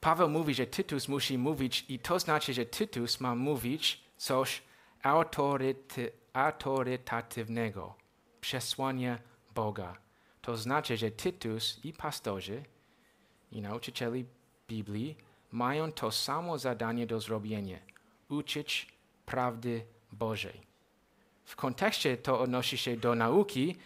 Paweł 0.00 0.28
mówi, 0.28 0.54
że 0.54 0.66
Tytus 0.66 1.08
musi 1.08 1.38
mówić 1.38 1.84
i 1.88 1.98
to 1.98 2.18
znaczy, 2.18 2.54
że 2.54 2.66
Tytus 2.66 3.20
ma 3.20 3.34
mówić 3.34 4.00
coś 4.16 4.62
autoryty, 5.02 6.12
autorytatywnego, 6.32 7.94
przesłanie 8.40 9.18
Boga. 9.54 9.96
To 10.42 10.56
znaczy, 10.56 10.96
że 10.96 11.10
Tytus 11.10 11.80
i 11.84 11.92
pastorzy 11.92 12.64
i 13.52 13.60
nauczycieli 13.60 14.24
Biblii 14.68 15.16
mają 15.52 15.92
to 15.92 16.10
samo 16.10 16.58
zadanie 16.58 17.06
do 17.06 17.20
zrobienia 17.20 17.78
uczyć 18.28 18.86
prawdy 19.26 19.84
Bożej. 20.12 20.60
W 21.44 21.56
kontekście 21.56 22.16
to 22.16 22.40
odnosi 22.40 22.78
się 22.78 22.96
do 22.96 23.14
nauki, 23.14 23.76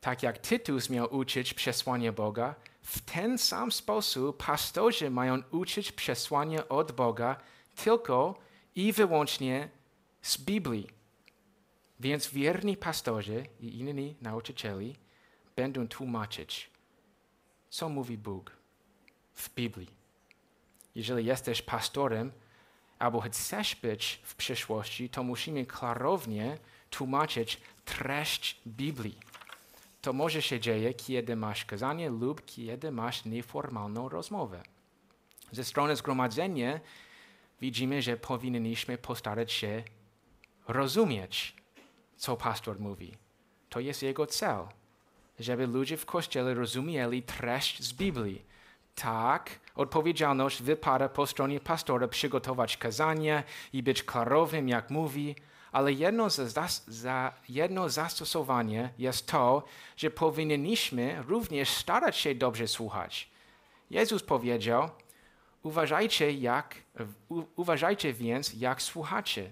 tak 0.00 0.22
jak 0.22 0.38
Tytus 0.38 0.90
miał 0.90 1.16
uczyć 1.16 1.54
przesłanie 1.54 2.12
Boga, 2.12 2.54
w 2.84 3.00
ten 3.00 3.38
sam 3.38 3.72
sposób 3.72 4.44
pastorzy 4.44 5.10
mają 5.10 5.42
uczyć 5.50 5.92
przesłanie 5.92 6.68
od 6.68 6.92
Boga 6.92 7.36
tylko 7.84 8.38
i 8.74 8.92
wyłącznie 8.92 9.68
z 10.22 10.38
Biblii. 10.38 10.86
Więc 12.00 12.28
wierni 12.28 12.76
pastorzy 12.76 13.46
i 13.60 13.78
inni 13.78 14.16
nauczycieli 14.20 14.96
będą 15.56 15.88
tłumaczyć, 15.88 16.70
co 17.70 17.88
mówi 17.88 18.18
Bóg 18.18 18.56
w 19.34 19.54
Biblii. 19.54 19.90
Jeżeli 20.94 21.26
jesteś 21.26 21.62
pastorem, 21.62 22.32
albo 22.98 23.20
chcesz 23.20 23.76
być 23.76 24.20
w 24.24 24.34
przyszłości, 24.34 25.08
to 25.10 25.22
musimy 25.22 25.66
klarownie 25.66 26.58
tłumaczyć 26.90 27.60
treść 27.84 28.60
Biblii. 28.66 29.18
To 30.04 30.12
może 30.12 30.42
się 30.42 30.60
dzieje, 30.60 30.94
kiedy 30.94 31.36
masz 31.36 31.64
kazanie 31.64 32.10
lub 32.10 32.44
kiedy 32.44 32.90
masz 32.90 33.24
nieformalną 33.24 34.08
rozmowę. 34.08 34.62
Ze 35.52 35.64
strony 35.64 35.96
zgromadzenia 35.96 36.80
widzimy, 37.60 38.02
że 38.02 38.16
powinniśmy 38.16 38.98
postarać 38.98 39.52
się 39.52 39.82
rozumieć, 40.68 41.56
co 42.16 42.36
pastor 42.36 42.80
mówi. 42.80 43.16
To 43.68 43.80
jest 43.80 44.02
jego 44.02 44.26
cel, 44.26 44.58
żeby 45.40 45.66
ludzie 45.66 45.96
w 45.96 46.06
kościele 46.06 46.54
rozumieli 46.54 47.22
treść 47.22 47.82
z 47.82 47.92
Biblii 47.92 48.44
tak, 48.94 49.50
odpowiedzialność 49.74 50.62
wypada 50.62 51.08
po 51.08 51.26
stronie 51.26 51.60
pastora 51.60 52.08
przygotować 52.08 52.76
kazanie 52.76 53.42
i 53.72 53.82
być 53.82 54.02
klarownym, 54.02 54.68
jak 54.68 54.90
mówi, 54.90 55.36
ale 55.72 55.92
jedno, 55.92 56.30
za, 56.30 56.68
za, 56.86 57.32
jedno 57.48 57.88
zastosowanie 57.88 58.92
jest 58.98 59.26
to, 59.26 59.64
że 59.96 60.10
powinniśmy 60.10 61.22
również 61.26 61.68
starać 61.68 62.16
się 62.16 62.34
dobrze 62.34 62.68
słuchać. 62.68 63.30
Jezus 63.90 64.22
powiedział, 64.22 64.90
uważajcie, 65.62 66.32
jak, 66.32 66.74
uważajcie 67.56 68.12
więc, 68.12 68.54
jak 68.54 68.82
słuchacie. 68.82 69.50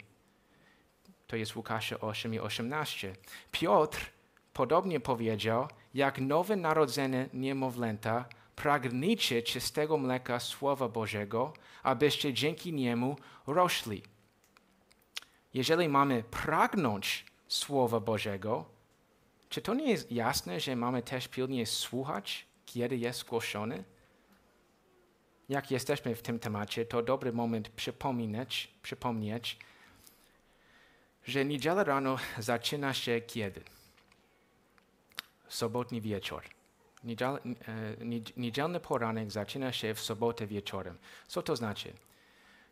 To 1.26 1.36
jest 1.36 1.56
Łukasza 1.56 2.00
8 2.00 2.34
i 2.34 2.40
18. 2.40 3.16
Piotr 3.50 4.10
podobnie 4.52 5.00
powiedział, 5.00 5.68
jak 5.94 6.18
nowe 6.18 6.56
narodzenie 6.56 7.28
niemowlęta 7.32 8.24
pragnijcie 8.56 9.42
czystego 9.42 9.98
mleka 9.98 10.40
Słowa 10.40 10.88
Bożego, 10.88 11.52
abyście 11.82 12.34
dzięki 12.34 12.72
niemu 12.72 13.16
rośli. 13.46 14.02
Jeżeli 15.54 15.88
mamy 15.88 16.22
pragnąć 16.22 17.26
Słowa 17.48 18.00
Bożego, 18.00 18.64
czy 19.48 19.62
to 19.62 19.74
nie 19.74 19.90
jest 19.90 20.12
jasne, 20.12 20.60
że 20.60 20.76
mamy 20.76 21.02
też 21.02 21.28
pilnie 21.28 21.66
słuchać, 21.66 22.46
kiedy 22.66 22.96
jest 22.96 23.24
głoszony? 23.24 23.84
Jak 25.48 25.70
jesteśmy 25.70 26.14
w 26.14 26.22
tym 26.22 26.38
temacie, 26.38 26.86
to 26.86 27.02
dobry 27.02 27.32
moment 27.32 27.68
przypominać, 27.68 28.68
przypomnieć, 28.82 29.58
że 31.24 31.44
niedziela 31.44 31.84
rano 31.84 32.16
zaczyna 32.38 32.94
się 32.94 33.20
kiedy? 33.20 33.62
Sobotni 35.48 36.00
wieczór. 36.00 36.42
E, 37.04 37.96
niedzielny 38.36 38.80
poranek 38.80 39.30
zaczyna 39.30 39.72
się 39.72 39.94
w 39.94 40.00
sobotę 40.00 40.46
wieczorem. 40.46 40.98
Co 41.28 41.42
to 41.42 41.56
znaczy? 41.56 41.92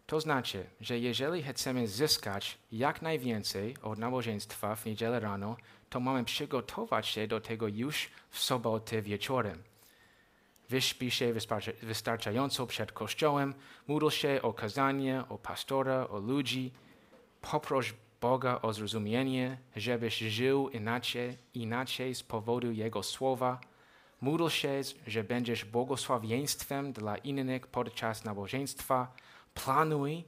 To 0.07 0.21
znaczy, 0.21 0.67
że 0.81 0.99
jeżeli 0.99 1.43
chcemy 1.43 1.89
zyskać 1.89 2.59
jak 2.73 3.03
najwięcej 3.03 3.77
od 3.83 3.99
nabożeństwa 3.99 4.77
w 4.77 4.87
niedzielę 4.87 5.21
rano, 5.21 5.57
to 5.91 6.01
mamy 6.01 6.25
przygotować 6.25 7.07
się 7.07 7.27
do 7.27 7.41
tego 7.41 7.69
już 7.69 8.11
w 8.31 8.39
sobotę 8.39 9.03
wieczorem. 9.03 9.63
Wyśpij 10.69 11.11
się 11.11 11.33
wystarczająco 11.83 12.67
przed 12.67 12.93
kościołem, 12.93 13.55
módl 13.87 14.09
się 14.09 14.41
o 14.43 14.53
kazanie, 14.53 15.25
o 15.29 15.39
pastora, 15.39 16.09
o 16.09 16.19
ludzi, 16.19 16.73
poproś 17.41 17.95
Boga 18.21 18.59
o 18.63 18.73
zrozumienie, 18.73 19.59
żebyś 19.77 20.19
żył 20.19 20.69
inaczej, 20.69 21.39
inaczej 21.55 22.15
z 22.15 22.23
powodu 22.23 22.73
Jego 22.73 23.03
słowa, 23.03 23.61
Módl 24.21 24.49
się, 24.49 24.81
że 25.07 25.25
będziesz 25.25 25.65
błogosławieństwem 25.65 26.93
dla 26.93 27.17
innych 27.17 27.67
podczas 27.67 28.25
nabożeństwa. 28.25 29.15
Planuj, 29.55 30.25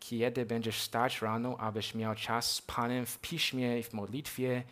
kiedy 0.00 0.46
będziesz 0.46 0.80
stać 0.80 1.22
rano, 1.22 1.56
abyś 1.58 1.94
miał 1.94 2.14
czas 2.14 2.52
z 2.52 2.62
Panem 2.62 3.06
w 3.06 3.18
piśmie 3.18 3.78
i 3.78 3.82
w 3.82 3.92
modlitwie 3.92 4.64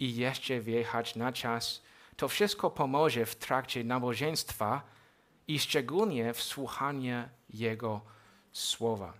i 0.00 0.16
jeszcze 0.16 0.60
wjechać 0.60 1.16
na 1.16 1.32
czas. 1.32 1.82
To 2.16 2.28
wszystko 2.28 2.70
pomoże 2.70 3.26
w 3.26 3.36
trakcie 3.36 3.84
nabożeństwa 3.84 4.82
i 5.48 5.58
szczególnie 5.58 6.34
w 6.34 6.42
słuchaniu 6.42 7.28
Jego 7.50 8.00
słowa. 8.52 9.12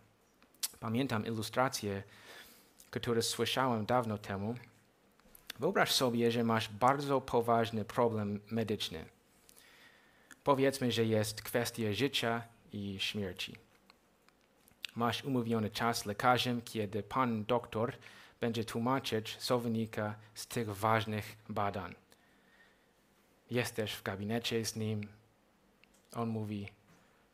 Pamiętam 0.80 1.26
ilustrację, 1.26 2.02
którą 2.90 3.22
słyszałem 3.22 3.86
dawno 3.86 4.18
temu. 4.18 4.54
Wyobraź 5.60 5.92
sobie, 5.92 6.30
że 6.30 6.44
masz 6.44 6.68
bardzo 6.68 7.20
poważny 7.20 7.84
problem 7.84 8.40
medyczny. 8.50 9.04
Powiedzmy, 10.44 10.92
że 10.92 11.04
jest 11.04 11.42
kwestia 11.42 11.92
życia 11.92 12.42
i 12.72 12.96
śmierci. 13.00 13.56
Masz 14.96 15.24
umówiony 15.24 15.70
czas 15.70 15.98
z 15.98 16.06
lekarzem, 16.06 16.62
kiedy 16.62 17.02
pan 17.02 17.44
doktor 17.44 17.92
będzie 18.40 18.64
tłumaczyć, 18.64 19.36
co 19.36 19.58
wynika 19.58 20.14
z 20.34 20.46
tych 20.46 20.76
ważnych 20.76 21.36
badań. 21.48 21.94
Jesteś 23.50 23.92
w 23.92 24.02
gabinecie 24.02 24.64
z 24.64 24.76
nim. 24.76 25.08
On 26.14 26.28
mówi: 26.28 26.68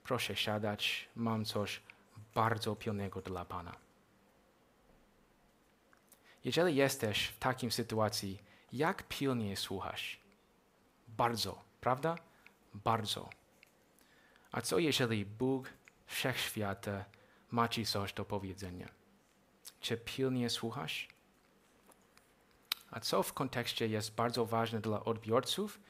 Proszę 0.04 0.36
siadać, 0.36 1.08
mam 1.16 1.44
coś 1.44 1.80
bardzo 2.34 2.76
pilnego 2.76 3.20
dla 3.22 3.44
pana. 3.44 3.85
Jeżeli 6.46 6.76
jesteś 6.76 7.26
w 7.26 7.38
takiej 7.38 7.70
sytuacji, 7.70 8.42
jak 8.72 9.08
pilnie 9.08 9.56
słuchasz? 9.56 10.20
Bardzo, 11.08 11.64
prawda? 11.80 12.16
Bardzo. 12.74 13.30
A 14.52 14.60
co 14.60 14.78
jeżeli 14.78 15.24
Bóg 15.24 15.72
Wszechświata 16.06 17.04
ma 17.50 17.68
ci 17.68 17.86
coś 17.86 18.12
do 18.12 18.24
powiedzenia? 18.24 18.88
Czy 19.80 19.96
pilnie 19.96 20.50
słuchasz? 20.50 21.08
A 22.90 23.00
co 23.00 23.22
w 23.22 23.32
kontekście 23.32 23.88
jest 23.88 24.14
bardzo 24.14 24.46
ważne 24.46 24.80
dla 24.80 25.04
odbiorców? 25.04 25.80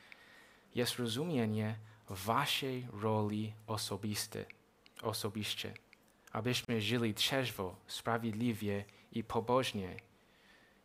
Jest 0.75 0.97
rozumienie 0.97 1.79
waszej 2.09 2.87
roli 2.93 3.53
osobiste, 3.67 4.45
osobiście, 5.03 5.75
abyśmy 6.33 6.81
żyli 6.81 7.15
trzeźwo, 7.15 7.77
sprawiedliwie 7.87 8.85
i 9.13 9.25
pobożnie. 9.25 10.06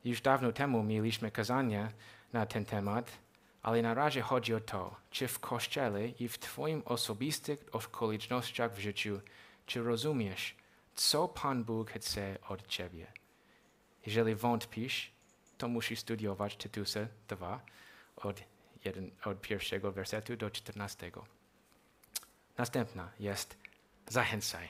Już 0.03 0.21
dawno 0.21 0.51
temu 0.51 0.83
mieliśmy 0.83 1.31
kazania 1.31 1.91
na 2.33 2.45
ten 2.45 2.65
temat, 2.65 3.11
ale 3.63 3.81
na 3.81 3.93
razie 3.93 4.21
chodzi 4.21 4.53
o 4.53 4.59
to, 4.59 4.95
czy 5.11 5.27
w 5.27 5.39
Kościele 5.39 6.07
i 6.07 6.27
w 6.27 6.39
Twoim 6.39 6.81
osobistych 6.85 7.65
okolicznościach 7.71 8.73
w 8.73 8.79
życiu, 8.79 9.21
czy 9.65 9.83
rozumiesz, 9.83 10.55
co 10.95 11.27
Pan 11.27 11.63
Bóg 11.63 11.91
chce 11.91 12.37
od 12.47 12.67
Ciebie. 12.67 13.07
Jeżeli 14.05 14.35
wątpisz, 14.35 15.11
to 15.57 15.67
musisz 15.67 15.99
studiować 15.99 16.55
Tytusa 16.55 16.99
2 17.27 17.61
od, 18.15 18.43
od 19.25 19.41
pierwszego 19.41 19.91
wersetu 19.91 20.37
do 20.37 20.49
czternastego. 20.49 21.25
Następna 22.57 23.11
jest 23.19 23.57
zachęcaj. 24.07 24.69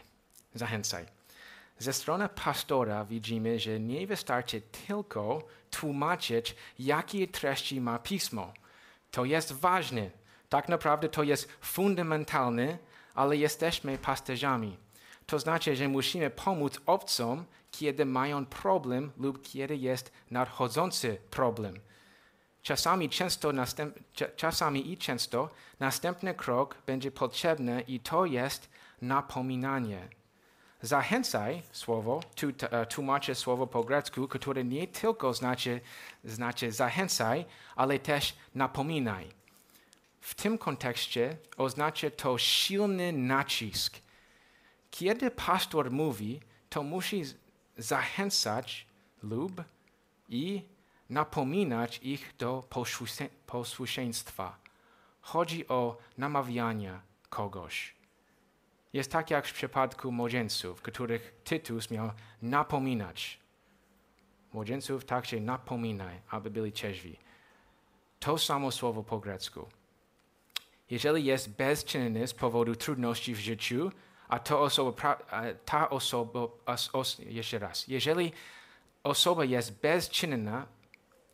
Zachęcaj. 0.53 1.20
Ze 1.81 1.93
strony 1.93 2.29
pastora 2.29 3.05
widzimy, 3.05 3.59
że 3.59 3.79
nie 3.79 4.07
wystarczy 4.07 4.61
tylko 4.61 5.43
tłumaczyć, 5.71 6.55
jakie 6.79 7.27
treści 7.27 7.81
ma 7.81 7.99
pismo. 7.99 8.53
To 9.11 9.25
jest 9.25 9.51
ważne. 9.51 10.11
Tak 10.49 10.69
naprawdę 10.69 11.09
to 11.09 11.23
jest 11.23 11.51
fundamentalne, 11.61 12.77
ale 13.13 13.37
jesteśmy 13.37 13.97
pasterzami. 13.97 14.77
To 15.25 15.39
znaczy, 15.39 15.75
że 15.75 15.87
musimy 15.87 16.29
pomóc 16.29 16.79
obcom, 16.85 17.45
kiedy 17.71 18.05
mają 18.05 18.45
problem 18.45 19.11
lub 19.17 19.41
kiedy 19.41 19.77
jest 19.77 20.11
nadchodzący 20.31 21.17
problem. 21.29 21.79
Czasami, 22.61 23.09
często 23.09 23.51
następ, 23.53 23.95
czasami 24.35 24.91
i 24.91 24.97
często 24.97 25.49
następny 25.79 26.33
krok 26.33 26.77
będzie 26.85 27.11
potrzebny 27.11 27.81
i 27.81 27.99
to 27.99 28.25
jest 28.25 28.69
napominanie. 29.01 30.20
Zachęcaj 30.81 31.61
słowo, 31.71 32.21
tu, 32.35 32.47
e, 32.71 32.85
tłumaczę 32.85 33.35
słowo 33.35 33.67
po 33.67 33.83
grecku, 33.83 34.27
które 34.27 34.63
nie 34.63 34.87
tylko 34.87 35.33
znaczy, 35.33 35.81
znaczy 36.23 36.71
zachęcaj, 36.71 37.45
ale 37.75 37.99
też 37.99 38.35
napominaj. 38.55 39.27
W 40.21 40.35
tym 40.35 40.57
kontekście 40.57 41.37
oznacza 41.57 42.09
to 42.09 42.37
silny 42.37 43.13
nacisk. 43.13 43.97
Kiedy 44.91 45.31
pastor 45.31 45.91
mówi, 45.91 46.39
to 46.69 46.83
musi 46.83 47.23
zachęcać 47.77 48.87
lub 49.23 49.63
i 50.29 50.61
napominać 51.09 51.99
ich 52.03 52.33
do 52.37 52.63
posłuszeństwa. 53.45 54.57
Chodzi 55.21 55.67
o 55.67 55.97
namawianie 56.17 56.99
kogoś. 57.29 58.00
Jest 58.93 59.11
tak 59.11 59.31
jak 59.31 59.47
w 59.47 59.53
przypadku 59.53 60.11
młodzieńców, 60.11 60.81
których 60.81 61.33
Tytus 61.43 61.91
miał 61.91 62.11
napominać. 62.41 63.39
Młodzieńców 64.53 65.05
także 65.05 65.39
napominaj, 65.39 66.21
aby 66.29 66.49
byli 66.49 66.71
trzeźwi. 66.71 67.17
To 68.19 68.37
samo 68.37 68.71
słowo 68.71 69.03
po 69.03 69.19
grecku. 69.19 69.69
Jeżeli 70.89 71.25
jest 71.25 71.49
bezczynny 71.49 72.27
z 72.27 72.33
powodu 72.33 72.75
trudności 72.75 73.35
w 73.35 73.39
życiu, 73.39 73.91
a 74.27 74.39
to 74.39 74.61
osoba, 74.61 75.17
ta 75.65 75.89
osoba, 75.89 76.39
os, 76.93 77.19
jeszcze 77.19 77.59
raz, 77.59 77.87
jeżeli 77.87 78.31
osoba 79.03 79.45
jest 79.45 79.81
bezczynna 79.81 80.65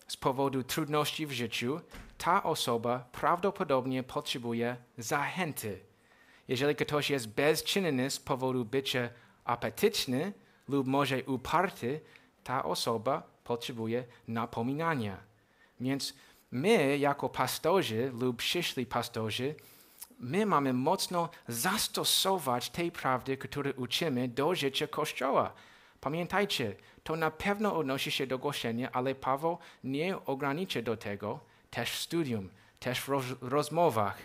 z 0.08 0.18
powodu 0.18 0.64
trudności 0.64 1.28
w 1.28 1.32
życiu, 1.32 1.82
ta 2.18 2.44
osoba 2.44 3.10
prawdopodobnie 3.12 4.04
potrzebuje 4.04 4.78
zachęty 4.98 5.87
jeżeli 6.48 6.76
ktoś 6.76 7.10
jest 7.10 7.30
bezczynny 7.30 8.10
z 8.10 8.20
powodu 8.20 8.66
bycia 8.66 9.10
apetyczny 9.46 10.34
lub 10.68 10.88
może 10.88 11.24
uparty, 11.24 12.02
ta 12.44 12.64
osoba 12.64 13.24
potrzebuje 13.44 14.04
napominania. 14.28 15.18
Więc 15.80 16.14
my, 16.52 16.98
jako 16.98 17.30
pastorzy 17.30 18.12
lub 18.20 18.38
przyszli 18.38 18.86
pastorzy, 18.86 19.56
my 20.20 20.46
mamy 20.46 20.74
mocno 20.74 21.30
zastosować 21.48 22.70
tej 22.70 22.92
prawdy, 22.92 23.38
które 23.38 23.74
uczymy 23.74 24.28
do 24.28 24.56
życia 24.56 24.88
Kościoła. 24.88 25.54
Pamiętajcie, 26.02 26.76
to 27.04 27.16
na 27.16 27.32
pewno 27.32 27.76
odnosi 27.76 28.12
się 28.12 28.28
do 28.28 28.38
głoszenia, 28.38 28.92
ale 28.92 29.16
Paweł 29.16 29.58
nie 29.84 30.26
ogranicza 30.26 30.82
do 30.82 30.98
tego 30.98 31.40
też 31.70 31.92
w 31.92 32.02
studium, 32.02 32.50
też 32.80 33.02
w 33.02 33.10
roz 33.10 33.26
rozmowach 33.42 34.18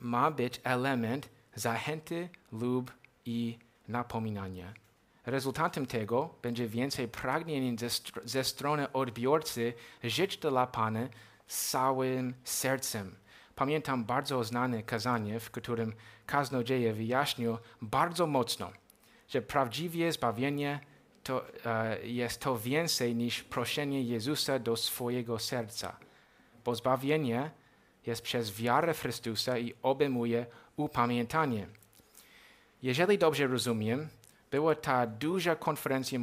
ma 0.00 0.30
być 0.30 0.60
element 0.64 1.28
zachęty 1.54 2.28
lub 2.52 2.92
i 3.24 3.58
napominania. 3.88 4.74
Rezultatem 5.26 5.86
tego 5.86 6.34
będzie 6.42 6.68
więcej 6.68 7.08
pragnień 7.08 7.78
ze, 7.78 7.88
ze 8.24 8.44
strony 8.44 8.92
odbiorcy 8.92 9.72
żyć 10.04 10.36
dla 10.36 10.66
Pana 10.66 11.08
całym 11.46 12.34
sercem. 12.44 13.16
Pamiętam 13.54 14.04
bardzo 14.04 14.44
znane 14.44 14.82
kazanie, 14.82 15.40
w 15.40 15.50
którym 15.50 15.92
kaznodzieje 16.26 16.92
wyjaśnił 16.92 17.58
bardzo 17.82 18.26
mocno, 18.26 18.70
że 19.28 19.42
prawdziwie 19.42 20.12
zbawienie 20.12 20.80
to, 21.22 21.36
uh, 21.36 21.44
jest 22.04 22.40
to 22.40 22.58
więcej 22.58 23.16
niż 23.16 23.42
proszenie 23.42 24.02
Jezusa 24.02 24.58
do 24.58 24.76
swojego 24.76 25.38
serca. 25.38 25.96
Bo 26.64 26.74
zbawienie 26.74 27.50
jest 28.06 28.22
przez 28.22 28.56
wiarę 28.56 28.94
Chrystusa 28.94 29.58
i 29.58 29.74
obejmuje 29.82 30.46
upamiętanie. 30.76 31.66
Jeżeli 32.82 33.18
dobrze 33.18 33.46
rozumiem, 33.46 34.08
była 34.50 34.74
ta 34.74 35.06
duża 35.06 35.56
konferencja 35.56 36.18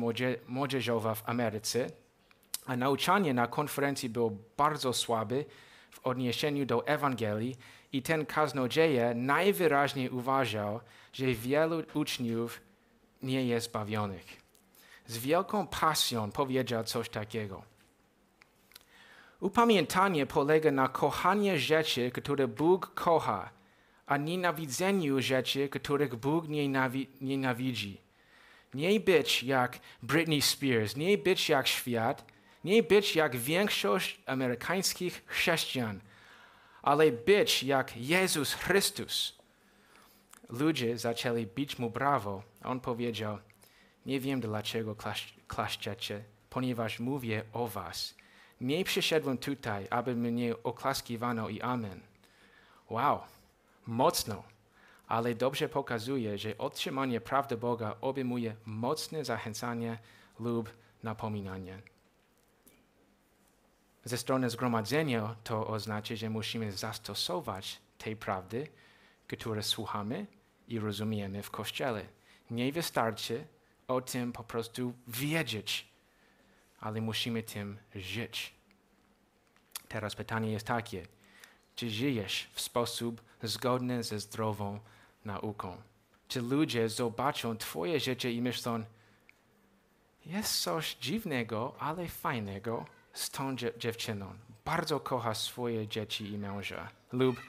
młodzieżowa 0.47 1.15
w 1.15 1.29
Ameryce, 1.29 1.87
a 2.65 2.75
nauczanie 2.75 3.33
na 3.33 3.47
konferencji 3.47 4.09
było 4.09 4.31
bardzo 4.57 4.93
słabe 4.93 5.35
w 5.91 6.07
odniesieniu 6.07 6.65
do 6.65 6.87
Ewangelii 6.87 7.55
i 7.91 8.01
ten 8.01 8.25
kaznodzieja 8.25 9.13
najwyraźniej 9.13 10.09
uważał, 10.09 10.79
że 11.13 11.25
wielu 11.25 11.83
uczniów 11.93 12.61
nie 13.23 13.45
jest 13.45 13.71
bawionych. 13.71 14.25
Z 15.07 15.17
wielką 15.17 15.67
pasją 15.67 16.31
powiedział 16.31 16.83
coś 16.83 17.09
takiego. 17.09 17.63
Upamiętanie 19.39 20.25
polega 20.25 20.71
na 20.71 20.87
kochaniu 20.87 21.57
rzeczy, 21.57 22.11
które 22.11 22.47
Bóg 22.47 22.93
kocha, 22.93 23.49
a 24.05 24.17
nienawidzeniu 24.17 25.21
rzeczy, 25.21 25.69
których 25.69 26.15
Bóg 26.15 26.45
nienawidzi. 27.21 28.01
Nie 28.73 28.99
być 28.99 29.43
jak 29.43 29.79
Britney 30.03 30.41
Spears, 30.41 30.95
nie 30.95 31.17
być 31.17 31.49
jak 31.49 31.67
świat, 31.67 32.25
nie 32.63 32.83
być 32.83 33.15
jak 33.15 33.35
większość 33.35 34.19
amerykańskich 34.25 35.23
chrześcijan, 35.25 35.99
ale 36.81 37.11
być 37.11 37.63
jak 37.63 37.97
Jezus 37.97 38.53
Chrystus. 38.53 39.37
Ludzie 40.49 40.97
zaczęli 40.97 41.45
bić 41.45 41.79
mu 41.79 41.89
brawo, 41.89 42.43
On 42.63 42.79
powiedział, 42.79 43.37
nie 44.05 44.19
wiem 44.19 44.39
dlaczego 44.39 44.95
klaszczecie, 45.47 46.23
ponieważ 46.49 46.99
mówię 46.99 47.43
o 47.53 47.67
was. 47.67 48.15
Nie 48.61 48.83
przyszedłem 48.83 49.37
tutaj, 49.37 49.87
aby 49.89 50.15
mnie 50.15 50.63
oklaskiwano 50.63 51.49
i 51.49 51.61
amen. 51.61 51.99
Wow, 52.89 53.19
mocno, 53.87 54.43
ale 55.07 55.35
dobrze 55.35 55.69
pokazuje, 55.69 56.37
że 56.37 56.57
otrzymanie 56.57 57.21
prawdy 57.21 57.57
Boga 57.57 57.95
obejmuje 58.01 58.55
mocne 58.65 59.25
zachęcanie 59.25 59.97
lub 60.39 60.69
napominanie. 61.03 61.81
Ze 64.03 64.17
strony 64.17 64.49
zgromadzenia 64.49 65.35
to 65.43 65.67
oznacza, 65.67 66.15
że 66.15 66.29
musimy 66.29 66.71
zastosować 66.71 67.81
tej 67.97 68.15
prawdy, 68.15 68.67
które 69.27 69.63
słuchamy 69.63 70.25
i 70.67 70.79
rozumiemy 70.79 71.43
w 71.43 71.51
Kościele. 71.51 72.05
Nie 72.51 72.71
wystarczy 72.71 73.47
o 73.87 74.01
tym 74.01 74.33
po 74.33 74.43
prostu 74.43 74.93
wiedzieć, 75.07 75.87
ale 76.79 77.01
musimy 77.01 77.43
tym 77.43 77.77
żyć. 77.95 78.53
Teraz 79.87 80.15
pytanie 80.15 80.51
jest 80.51 80.67
takie: 80.67 81.07
czy 81.75 81.89
żyjesz 81.89 82.49
w 82.53 82.61
sposób 82.61 83.21
zgodny 83.43 84.03
ze 84.03 84.19
zdrową 84.19 84.79
nauką? 85.25 85.77
Czy 86.27 86.41
ludzie 86.41 86.89
zobaczą 86.89 87.57
Twoje 87.57 87.99
życie 87.99 88.31
i 88.31 88.41
myślą, 88.41 88.83
jest 90.25 90.61
coś 90.61 90.95
dziwnego, 90.95 91.75
ale 91.79 92.07
fajnego 92.07 92.85
z 93.13 93.29
tą 93.29 93.55
dziewczyną. 93.55 94.33
Bardzo 94.65 94.99
kocha 94.99 95.33
swoje 95.33 95.87
dzieci 95.87 96.31
i 96.31 96.37
męża. 96.37 96.89
Lub 97.11 97.41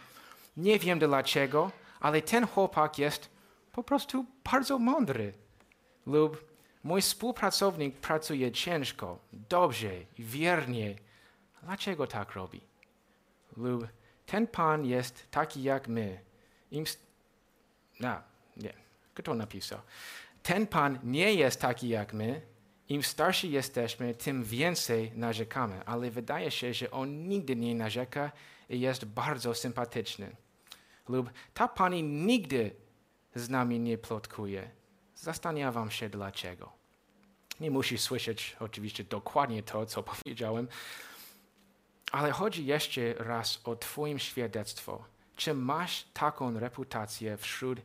nie 0.57 0.79
wiem 0.79 0.99
dlaczego, 0.99 1.71
ale 2.01 2.23
ten 2.23 2.47
chłopak 2.47 2.99
jest 2.99 3.31
po 3.73 3.83
prostu 3.83 4.27
bardzo 4.53 4.79
mądry. 4.79 5.33
Lub 6.07 6.48
mój 6.89 7.03
współpracownik 7.03 7.97
pracuje 7.97 8.53
ciężko, 8.53 9.19
dobrze 9.33 9.91
wiernie. 10.19 10.97
Dlaczego 11.63 12.07
tak 12.07 12.33
robi? 12.33 12.61
Lub 13.57 13.87
ten 14.27 14.47
pan 14.47 14.85
jest 14.85 15.31
taki 15.31 15.63
jak 15.63 15.89
my. 15.89 16.21
Im 16.71 16.85
no, 18.01 18.23
nie, 18.57 18.73
kto 19.15 19.35
napisał? 19.35 19.81
Ten 20.43 20.67
pan 20.67 20.99
nie 21.03 21.35
jest 21.35 21.61
taki 21.61 21.89
jak 21.89 22.13
my. 22.13 22.41
Im 22.89 23.03
starsi 23.03 23.51
jesteśmy, 23.51 24.15
tym 24.15 24.45
więcej 24.45 25.13
narzekamy, 25.15 25.85
ale 25.87 26.11
wydaje 26.11 26.51
się, 26.51 26.75
że 26.75 26.91
on 26.91 27.29
nigdy 27.29 27.57
nie 27.57 27.75
narzeka 27.75 28.33
i 28.69 28.81
jest 28.81 29.05
bardzo 29.05 29.55
sympatyczny. 29.55 30.37
Lub 31.09 31.31
ta 31.55 31.69
pani 31.69 32.03
nigdy 32.03 32.71
z 33.35 33.49
nami 33.49 33.81
nie 33.81 33.99
plotkuje. 33.99 34.71
Zastanawiam 35.15 35.91
się 35.91 36.09
dlaczego. 36.09 36.78
Nie 37.61 37.71
musisz 37.71 38.01
słyszeć 38.01 38.57
oczywiście 38.61 39.05
dokładnie 39.05 39.63
to, 39.63 39.87
co 39.87 40.03
powiedziałem, 40.03 40.69
ale 42.13 42.31
chodzi 42.31 42.67
jeszcze 42.67 43.15
raz 43.15 43.61
o 43.65 43.77
Twoim 43.77 44.19
świadectwo. 44.19 45.05
Czy 45.37 45.55
masz 45.55 46.05
taką 46.13 46.59
reputację 46.59 47.37
wśród 47.37 47.79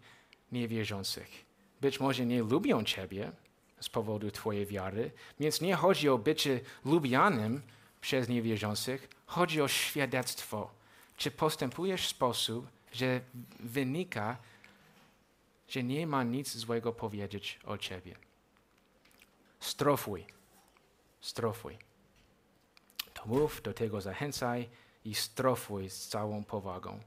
niewierzących? 0.52 1.46
Być 1.82 2.00
może 2.00 2.26
nie 2.26 2.44
lubią 2.44 2.84
Ciebie 2.84 3.32
z 3.80 3.90
powodu 3.90 4.32
Twojej 4.32 4.66
wiary, 4.66 5.12
więc 5.40 5.62
nie 5.62 5.76
chodzi 5.76 6.10
o 6.10 6.18
bycie 6.18 6.60
lubianym 6.86 7.62
przez 8.02 8.30
niewierzących, 8.30 9.10
chodzi 9.26 9.62
o 9.62 9.68
świadectwo. 9.68 10.72
Czy 11.18 11.32
postępujesz 11.32 12.06
w 12.06 12.10
sposób, 12.10 12.68
że 12.94 13.22
wynika, 13.60 14.38
że 15.70 15.84
nie 15.84 16.08
ma 16.08 16.24
nic 16.24 16.58
złego 16.58 16.94
powiedzieć 16.94 17.60
o 17.66 17.78
Ciebie? 17.78 18.16
Strofuj. 19.64 20.26
Strofuj. 21.22 21.78
To 23.14 23.26
mów, 23.26 23.62
do 23.62 23.74
tego 23.74 24.02
zachęcaj 24.02 24.70
i 25.06 25.16
strofuj 25.16 25.90
z 25.90 26.08
całą 26.08 26.44
powagą. 26.44 27.00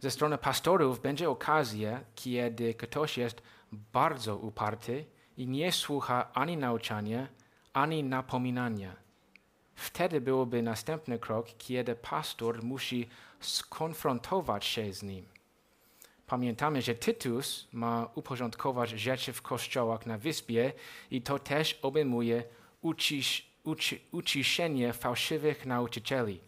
Ze 0.00 0.10
strony 0.10 0.38
pastorów 0.38 1.00
będzie 1.00 1.30
okazja, 1.30 2.00
kiedy 2.14 2.74
ktoś 2.74 3.18
jest 3.18 3.42
bardzo 3.72 4.36
uparty 4.36 5.06
i 5.36 5.46
nie 5.46 5.72
słucha 5.72 6.32
ani 6.32 6.56
nauczania, 6.56 7.28
ani 7.72 8.04
napominania. 8.04 8.96
Wtedy 9.74 10.20
byłoby 10.20 10.62
następny 10.62 11.18
krok, 11.18 11.46
kiedy 11.58 11.94
pastor 11.94 12.62
musi 12.62 13.08
skonfrontować 13.40 14.64
się 14.64 14.92
z 14.92 15.02
nim. 15.02 15.33
Pamiętamy, 16.34 16.82
że 16.82 16.94
Tytus 16.94 17.68
ma 17.72 18.08
uporządkować 18.14 18.90
rzeczy 18.90 19.32
w 19.32 19.42
kościołach 19.42 20.06
na 20.06 20.18
wyspie 20.18 20.72
i 21.10 21.22
to 21.22 21.38
też 21.38 21.78
obejmuje 21.82 22.44
ucisz, 22.80 23.46
uci, 23.64 24.00
uciszenie 24.12 24.92
fałszywych 24.92 25.66
nauczycieli. 25.66 26.40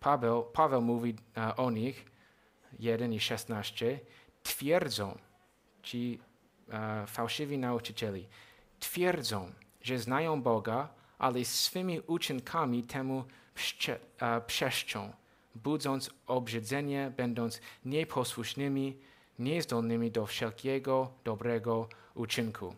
Paweł, 0.00 0.42
Paweł 0.42 0.82
mówi 0.82 1.14
uh, 1.36 1.60
o 1.60 1.70
nich, 1.70 2.04
1 2.78 3.12
i 3.12 3.20
16, 3.20 4.00
twierdzą, 4.42 5.18
ci 5.82 6.18
uh, 6.68 6.74
fałszywi 7.10 7.58
nauczycieli, 7.58 8.28
twierdzą, 8.80 9.52
że 9.82 9.98
znają 9.98 10.42
Boga, 10.42 10.88
ale 11.18 11.44
swymi 11.44 12.00
uczynkami 12.00 12.82
temu 12.82 13.24
prze, 13.54 13.92
uh, 13.92 14.44
przeszczą, 14.46 15.12
budząc 15.54 16.10
obrzydzenie, 16.26 17.12
będąc 17.16 17.60
nieposłusznymi, 17.84 19.11
niezdolnymi 19.38 20.10
do 20.10 20.26
wszelkiego 20.26 21.10
dobrego 21.24 21.88
uczynku. 22.14 22.74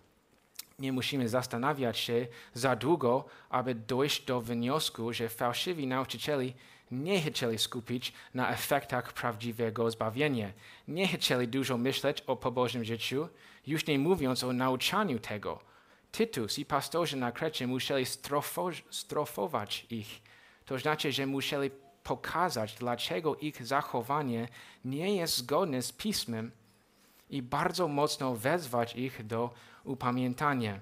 Nie 0.78 0.92
musimy 0.92 1.28
zastanawiać 1.28 1.98
się 1.98 2.26
za 2.54 2.76
długo, 2.76 3.24
aby 3.50 3.74
dojść 3.74 4.24
do 4.24 4.40
wniosku, 4.40 5.12
że 5.12 5.28
fałszywi 5.28 5.86
nauczycieli 5.86 6.54
nie 6.90 7.20
chcieli 7.20 7.58
skupić 7.58 8.12
na 8.34 8.50
efektach 8.50 9.12
prawdziwego 9.12 9.90
zbawienia. 9.90 10.52
Nie 10.88 11.08
chcieli 11.08 11.48
dużo 11.48 11.78
myśleć 11.78 12.20
o 12.20 12.36
pobożnym 12.36 12.84
życiu, 12.84 13.28
już 13.66 13.86
nie 13.86 13.98
mówiąc 13.98 14.44
o 14.44 14.52
nauczaniu 14.52 15.18
tego. 15.18 15.60
Tytus 16.12 16.58
i 16.58 16.64
pastorzy 16.64 17.16
na 17.16 17.32
Krecie 17.32 17.66
musieli 17.66 18.06
strofo 18.06 18.70
strofować 18.90 19.86
ich. 19.90 20.22
To 20.64 20.78
znaczy, 20.78 21.12
że 21.12 21.26
musieli 21.26 21.70
pokazać, 22.04 22.74
dlaczego 22.74 23.36
ich 23.36 23.66
zachowanie 23.66 24.48
nie 24.84 25.16
jest 25.16 25.36
zgodne 25.36 25.82
z 25.82 25.92
Pismem 25.92 26.50
i 27.30 27.42
bardzo 27.42 27.88
mocno 27.88 28.34
wezwać 28.34 28.96
ich 28.96 29.26
do 29.26 29.50
upamiętania. 29.84 30.80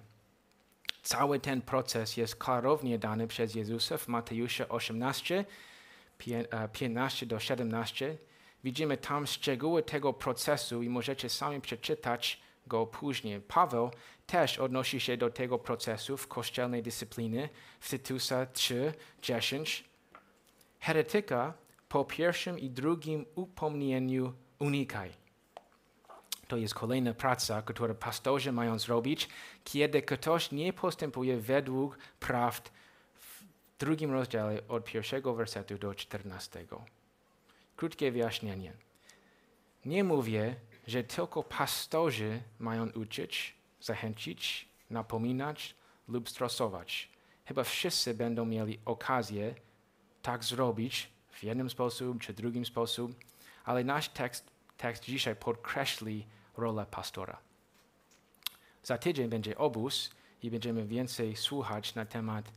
Cały 1.02 1.40
ten 1.40 1.62
proces 1.62 2.16
jest 2.16 2.37
klarownie 2.37 2.98
dany 2.98 3.26
przez 3.26 3.54
Jezusa 3.54 3.98
w 3.98 4.08
Mateusza 4.08 4.68
18, 4.68 5.44
15 6.72 7.26
do 7.26 7.38
17. 7.38 8.16
Widzimy 8.64 8.96
tam 8.96 9.26
szczegóły 9.26 9.82
tego 9.82 10.12
procesu 10.12 10.82
i 10.82 10.88
możecie 10.88 11.28
sami 11.28 11.61
przeczytać 11.61 12.40
go 12.66 12.87
później. 12.87 13.40
Paweł 13.40 13.90
też 14.26 14.58
odnosi 14.58 15.00
się 15.00 15.16
do 15.16 15.30
tego 15.30 15.58
procesu 15.58 16.16
w 16.16 16.28
kościelnej 16.28 16.82
dyscypliny 16.82 17.48
w 17.80 17.90
Tytusa 17.90 18.46
3, 18.46 18.94
10. 19.22 19.85
Heretyka 20.83 21.55
po 21.88 22.05
pierwszym 22.05 22.59
i 22.59 22.71
drugim 22.71 23.27
upomnieniu 23.35 24.33
unikaj. 24.59 25.11
To 26.49 26.57
jest 26.57 26.75
kolejna 26.75 27.14
praca, 27.14 27.62
którą 27.62 27.95
pastorzy 27.95 28.53
mają 28.53 28.79
zrobić, 28.79 29.29
kiedy 29.64 30.03
ktoś 30.03 30.53
nie 30.53 30.73
postępuje 30.73 31.37
według 31.37 31.99
prawd 32.21 32.71
w 33.14 33.45
drugim 33.79 34.12
rozdziale 34.12 34.68
od 34.68 34.85
pierwszego 34.85 35.35
wersetu 35.35 35.79
do 35.79 35.95
czternastego. 35.95 36.85
Krótkie 37.77 38.12
wyjaśnienie. 38.12 38.73
Nie 39.85 40.05
mówię, 40.05 40.57
że 40.87 41.05
tylko 41.05 41.42
pastorzy 41.42 42.42
mają 42.59 42.88
uczyć, 42.90 43.55
zachęcić, 43.81 44.68
napominać 44.90 45.75
lub 46.09 46.29
stresować. 46.29 47.09
Chyba 47.45 47.64
wszyscy 47.64 48.14
będą 48.14 48.45
mieli 48.45 48.79
okazję 48.85 49.55
tak 50.22 50.44
zrobić 50.44 51.08
w 51.30 51.42
jednym 51.42 51.70
sposób 51.70 52.20
czy 52.20 52.35
drugim 52.35 52.66
sposób, 52.66 53.12
ale 53.64 53.85
nasz 53.85 54.08
tekst, 54.08 54.50
tekst 54.76 55.04
dzisiaj 55.04 55.37
podkreśli 55.37 56.26
rolę 56.56 56.87
pastora. 56.87 57.38
Za 58.82 58.98
tydzień 58.98 59.28
będzie 59.28 59.58
obóz 59.58 60.11
i 60.42 60.50
będziemy 60.50 60.87
więcej 60.87 61.37
słuchać 61.37 61.94
na 61.94 62.06
temat 62.06 62.52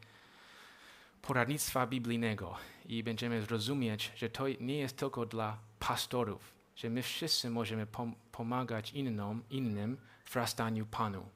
poradnictwa 1.21 1.88
biblijnego 1.88 2.56
i 2.86 3.04
będziemy 3.04 3.41
zrozumieć, 3.41 4.12
że 4.15 4.30
to 4.30 4.47
nie 4.60 4.78
jest 4.78 4.97
tylko 4.97 5.25
dla 5.25 5.58
pastorów, 5.80 6.54
że 6.75 6.89
my 6.89 7.01
wszyscy 7.01 7.49
możemy 7.49 7.86
pom 7.86 8.15
pomagać 8.32 8.91
innym, 8.91 9.43
innym 9.49 9.97
w 10.25 10.36
rastaniu 10.36 10.86
Panu. 10.86 11.30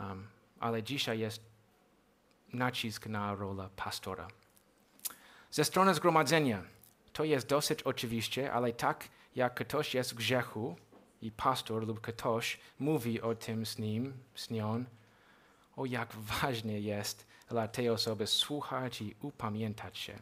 Um, 0.00 0.26
ale 0.60 0.82
dzisiaj 0.82 1.18
jest 1.18 1.42
nacisk 2.52 3.06
na 3.06 3.34
rolę 3.34 3.68
pastora. 3.76 4.28
Ze 5.50 5.64
strony 5.64 5.94
zgromadzenia 5.94 6.62
to 7.12 7.24
jest 7.24 7.46
dosyć 7.46 7.82
oczywiście, 7.82 8.52
ale 8.52 8.72
tak 8.72 9.08
jak 9.36 9.54
ktoś 9.54 9.94
jest 9.94 10.12
w 10.12 10.14
grzechu, 10.14 10.76
i 11.22 11.30
pastor 11.30 11.86
lub 11.86 12.00
ktoś 12.00 12.60
mówi 12.78 13.20
o 13.20 13.34
tym 13.34 13.66
z 13.66 13.78
nim, 13.78 14.12
z 14.34 14.50
nią, 14.50 14.84
o 15.76 15.84
jak 15.84 16.12
ważne 16.14 16.80
jest 16.80 17.26
dla 17.48 17.68
tej 17.68 17.90
osoby 17.90 18.26
słuchać 18.26 19.02
i 19.02 19.14
upamiętać 19.22 19.98
się. 19.98 20.18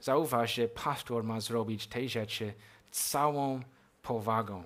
Zauważ, 0.00 0.54
że 0.54 0.68
pastor 0.68 1.24
ma 1.24 1.40
zrobić 1.40 1.86
te 1.86 2.08
rzeczy 2.08 2.54
całą 2.90 3.60
powagą. 4.02 4.64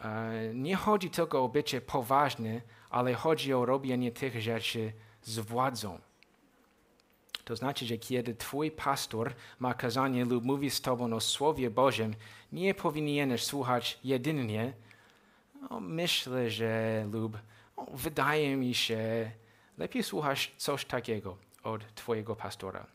E, 0.00 0.54
nie 0.54 0.76
chodzi 0.76 1.10
tylko 1.10 1.44
o 1.44 1.48
bycie 1.48 1.80
poważny, 1.80 2.62
ale 2.90 3.14
chodzi 3.14 3.54
o 3.54 3.66
robienie 3.66 4.12
tych 4.12 4.40
rzeczy 4.40 4.92
z 5.22 5.38
władzą. 5.38 5.98
To 7.46 7.56
znaczy, 7.56 7.86
że 7.86 7.98
kiedy 7.98 8.34
Twój 8.34 8.70
pastor 8.70 9.34
ma 9.58 9.74
kazanie 9.74 10.24
lub 10.24 10.44
mówi 10.44 10.70
z 10.70 10.80
Tobą 10.80 11.12
o 11.12 11.20
Słowie 11.20 11.70
Bożym, 11.70 12.14
nie 12.52 12.74
powinieneś 12.74 13.44
słuchać 13.44 13.98
jedynie, 14.04 14.72
no, 15.60 15.80
myślę, 15.80 16.50
że 16.50 17.04
lub 17.12 17.38
no, 17.76 17.86
wydaje 17.94 18.56
mi 18.56 18.74
się, 18.74 19.30
lepiej 19.78 20.02
słuchasz 20.02 20.52
coś 20.56 20.84
takiego 20.84 21.36
od 21.62 21.94
Twojego 21.94 22.36
pastora. 22.36 22.86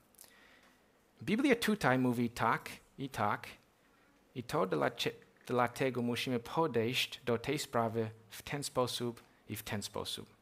Biblia 1.24 1.56
tutaj 1.56 1.98
mówi 2.00 2.30
tak 2.30 2.70
i 2.98 3.10
tak, 3.10 3.48
i 4.36 4.44
to 4.44 4.68
dlatego 5.48 6.02
musimy 6.02 6.40
podejść 6.40 7.22
do 7.26 7.38
tej 7.38 7.60
sprawy 7.60 8.12
w 8.30 8.42
ten 8.42 8.64
sposób 8.64 9.24
i 9.50 9.56
w 9.56 9.64
ten 9.64 9.82
sposób. 9.82 10.34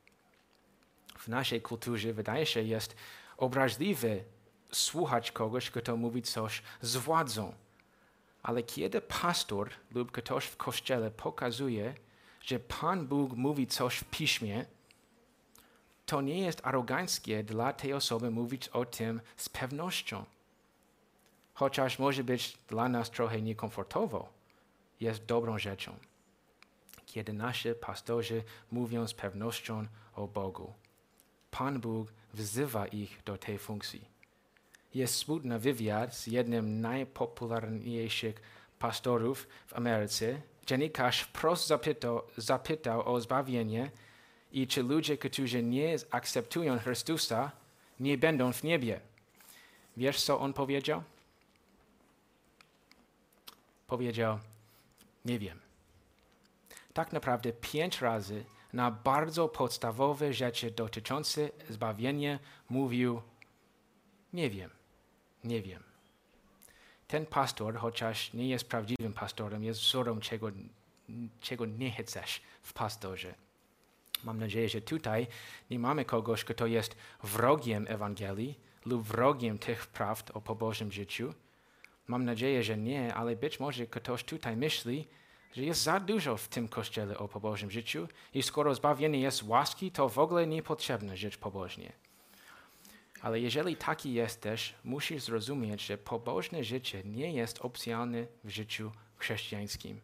W 1.18 1.28
naszej 1.28 1.62
kulturze 1.62 2.14
wydaje 2.14 2.46
się 2.46 2.62
jest 2.62 2.96
obraźliwe 3.40 4.08
słuchać 4.72 5.32
kogoś, 5.32 5.72
kto 5.72 5.98
mówi 5.98 6.22
coś 6.22 6.62
z 6.82 6.98
władzą. 6.98 7.54
Ale 8.44 8.64
kiedy 8.64 9.02
pastor 9.02 9.70
lub 9.92 10.12
ktoś 10.12 10.46
w 10.46 10.58
kościele 10.58 11.12
pokazuje, 11.12 11.96
że 12.42 12.60
Pan 12.60 13.08
Bóg 13.08 13.34
mówi 13.34 13.68
coś 13.68 13.98
w 13.98 14.04
piśmie, 14.04 14.66
to 16.06 16.22
nie 16.22 16.40
jest 16.40 16.68
aroganckie 16.68 17.44
dla 17.44 17.74
tej 17.74 17.94
osoby 17.94 18.32
mówić 18.32 18.68
o 18.68 18.86
tym 18.86 19.22
z 19.38 19.50
pewnością. 19.50 20.26
Chociaż 21.54 22.00
może 22.00 22.24
być 22.24 22.58
dla 22.68 22.90
nas 22.90 23.10
trochę 23.10 23.42
niekomfortowo, 23.42 24.30
jest 25.00 25.26
dobrą 25.26 25.60
rzeczą. 25.60 25.96
Kiedy 27.06 27.34
nasi 27.34 27.70
pastorzy 27.82 28.44
mówią 28.72 29.08
z 29.08 29.14
pewnością 29.14 29.88
o 30.16 30.28
Bogu, 30.28 30.74
Pan 31.52 31.80
Bóg 31.80 32.14
wzywa 32.34 32.88
ich 32.88 33.24
do 33.26 33.38
tej 33.38 33.58
funkcji. 33.58 34.06
Jest 34.94 35.16
smutny 35.16 35.60
wywiad 35.60 36.16
z 36.16 36.28
jednym 36.28 36.66
z 36.66 36.82
najpopularniejszych 36.82 38.42
pastorów 38.80 39.48
w 39.68 39.74
Ameryce. 39.74 40.42
Dziennikarz 40.66 41.22
wprost 41.22 41.68
zapytał, 41.68 42.22
zapytał 42.38 43.14
o 43.14 43.22
zbawienie 43.22 43.92
i 44.52 44.68
czy 44.68 44.84
ludzie, 44.84 45.18
którzy 45.18 45.64
nie 45.64 45.96
akceptują 46.12 46.80
Chrystusa, 46.80 47.52
nie 48.00 48.18
będą 48.18 48.54
w 48.54 48.64
niebie. 48.64 49.00
Wiesz, 49.98 50.24
co 50.24 50.40
on 50.40 50.54
powiedział? 50.54 51.04
Powiedział, 53.88 54.40
nie 55.26 55.40
wiem. 55.40 55.60
Tak 56.94 57.14
naprawdę 57.14 57.54
pięć 57.54 58.02
razy 58.02 58.46
na 58.74 58.92
bardzo 58.92 59.50
podstawowe 59.50 60.34
rzeczy 60.34 60.72
dotyczące 60.72 61.50
zbawienia 61.70 62.40
mówił: 62.70 63.22
Nie 64.34 64.50
wiem, 64.50 64.70
nie 65.44 65.62
wiem. 65.62 65.84
Ten 67.08 67.26
pastor, 67.26 67.78
chociaż 67.78 68.34
nie 68.34 68.50
jest 68.50 68.70
prawdziwym 68.70 69.14
pastorem, 69.14 69.64
jest 69.64 69.80
wzorem, 69.80 70.22
czego, 70.22 70.52
czego 71.42 71.66
nie 71.66 71.92
chcesz 71.92 72.42
w 72.62 72.74
pastorze. 72.74 73.34
Mam 74.24 74.40
nadzieję, 74.40 74.70
że 74.70 74.82
tutaj 74.82 75.28
nie 75.70 75.80
mamy 75.80 76.06
kogoś, 76.06 76.44
kto 76.44 76.68
jest 76.68 76.96
wrogiem 77.24 77.86
Ewangelii 77.90 78.60
lub 78.86 79.04
wrogiem 79.04 79.60
tych 79.60 79.88
prawd 79.88 80.32
o 80.32 80.42
pobożnym 80.42 80.92
życiu. 80.92 81.34
Mam 82.08 82.26
nadzieję, 82.26 82.64
że 82.64 82.78
nie, 82.78 83.14
ale 83.14 83.36
być 83.36 83.60
może 83.60 83.88
ktoś 83.88 84.24
tutaj 84.24 84.58
myśli, 84.58 85.08
że 85.56 85.64
jest 85.64 85.84
za 85.84 86.00
dużo 86.00 86.38
w 86.38 86.48
tym 86.48 86.68
kościele 86.68 87.18
o 87.18 87.28
pobożnym 87.28 87.72
życiu 87.72 88.08
i 88.34 88.44
skoro 88.44 88.76
zbawienie 88.76 89.20
jest 89.20 89.44
łaski, 89.44 89.92
to 89.92 90.10
w 90.10 90.20
ogóle 90.20 90.48
niepotrzebne 90.48 91.18
żyć 91.18 91.38
pobożnie. 91.38 91.94
Ale 93.22 93.40
jeżeli 93.40 93.76
taki 93.76 94.14
jesteś, 94.14 94.76
musisz 94.84 95.24
zrozumieć, 95.24 95.86
że 95.86 95.98
pobożne 95.98 96.64
życie 96.64 97.04
nie 97.04 97.34
jest 97.34 97.60
opcjalne 97.60 98.26
w 98.44 98.50
życiu 98.50 98.92
chrześcijańskim, 99.18 100.02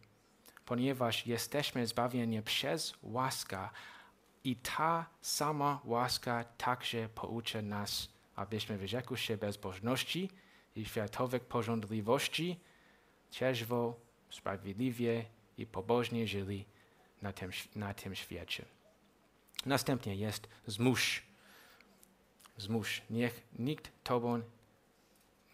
ponieważ 0.66 1.26
jesteśmy 1.26 1.86
zbawieni 1.86 2.42
przez 2.42 2.94
łaskę 3.02 3.68
i 4.44 4.56
ta 4.56 5.06
sama 5.20 5.80
łaska 5.84 6.44
także 6.44 7.08
pouczy 7.08 7.62
nas, 7.62 8.08
abyśmy 8.36 8.78
wyrzekli 8.78 9.16
się 9.16 9.36
bezbożności 9.36 10.30
i 10.76 10.84
światowych 10.84 11.44
porządliwości, 11.44 12.60
trzeźwo, 13.30 14.00
sprawiedliwie 14.30 15.24
i 15.58 15.66
pobożnie 15.66 16.26
żyli 16.26 16.64
na 17.22 17.32
tym, 17.32 17.50
na 17.74 17.94
tym 17.94 18.14
świecie. 18.14 18.64
Następnie 19.66 20.16
jest 20.16 20.48
zmusz. 20.66 21.22
Zmusz. 22.56 23.02
Niech 23.10 23.42
nikt 23.58 23.90
tobą, 24.04 24.42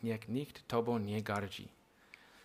niech 0.02 0.28
nikt 0.28 0.68
tobą 0.68 0.98
nie 0.98 1.22
gardzi. 1.22 1.68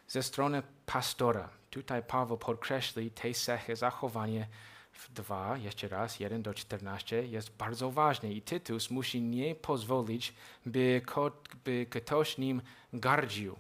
Ze 0.08 0.24
strony 0.24 0.64
pastora, 0.86 1.50
tutaj 1.70 2.04
Paweł 2.04 2.38
podkreśli 2.38 3.12
te 3.12 3.34
cechy 3.34 3.76
zachowania 3.76 4.48
w 4.92 5.14
2, 5.14 5.58
jeszcze 5.58 5.88
raz, 5.88 6.20
1 6.20 6.42
do 6.42 6.54
14 6.54 7.28
jest 7.28 7.58
bardzo 7.58 7.92
ważny 7.92 8.34
i 8.34 8.42
Tytus 8.42 8.90
musi 8.92 9.22
nie 9.22 9.56
pozwolić, 9.56 10.34
by, 10.66 11.02
by 11.66 11.86
ktoś 11.90 12.38
nim 12.38 12.62
gardził 12.94 13.56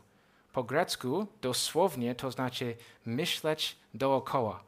po 0.58 0.64
grecku 0.64 1.28
dosłownie 1.42 2.16
to 2.16 2.32
znaczy 2.32 2.78
myśleć 3.06 3.78
dookoła. 3.94 4.64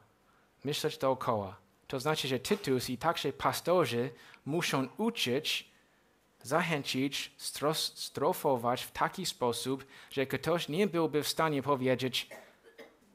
Myśleć 0.64 0.98
dookoła. 0.98 1.56
To 1.86 2.00
znaczy, 2.00 2.28
że 2.28 2.38
Tytus 2.38 2.90
i 2.90 2.98
także 2.98 3.32
pastorzy 3.32 4.10
muszą 4.46 4.88
uczyć, 4.96 5.70
zachęcić, 6.42 7.32
strofować 7.94 8.82
w 8.82 8.90
taki 8.90 9.26
sposób, 9.26 9.86
że 10.10 10.26
ktoś 10.26 10.68
nie 10.68 10.86
byłby 10.86 11.22
w 11.22 11.28
stanie 11.28 11.62
powiedzieć, 11.62 12.28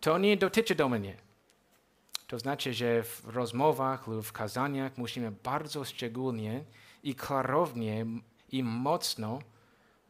to 0.02 0.18
nie 0.18 0.38
dotyczy 0.38 0.76
do 0.76 0.90
mnie. 0.90 1.18
To 2.28 2.40
znaczy, 2.40 2.74
że 2.74 3.04
w 3.04 3.26
rozmowach 3.26 4.08
lub 4.08 4.26
w 4.26 4.32
kazaniach 4.32 4.98
musimy 4.98 5.32
bardzo 5.32 5.86
szczególnie 5.86 6.64
i 7.04 7.16
klarownie 7.16 8.06
i 8.52 8.64
mocno 8.64 9.40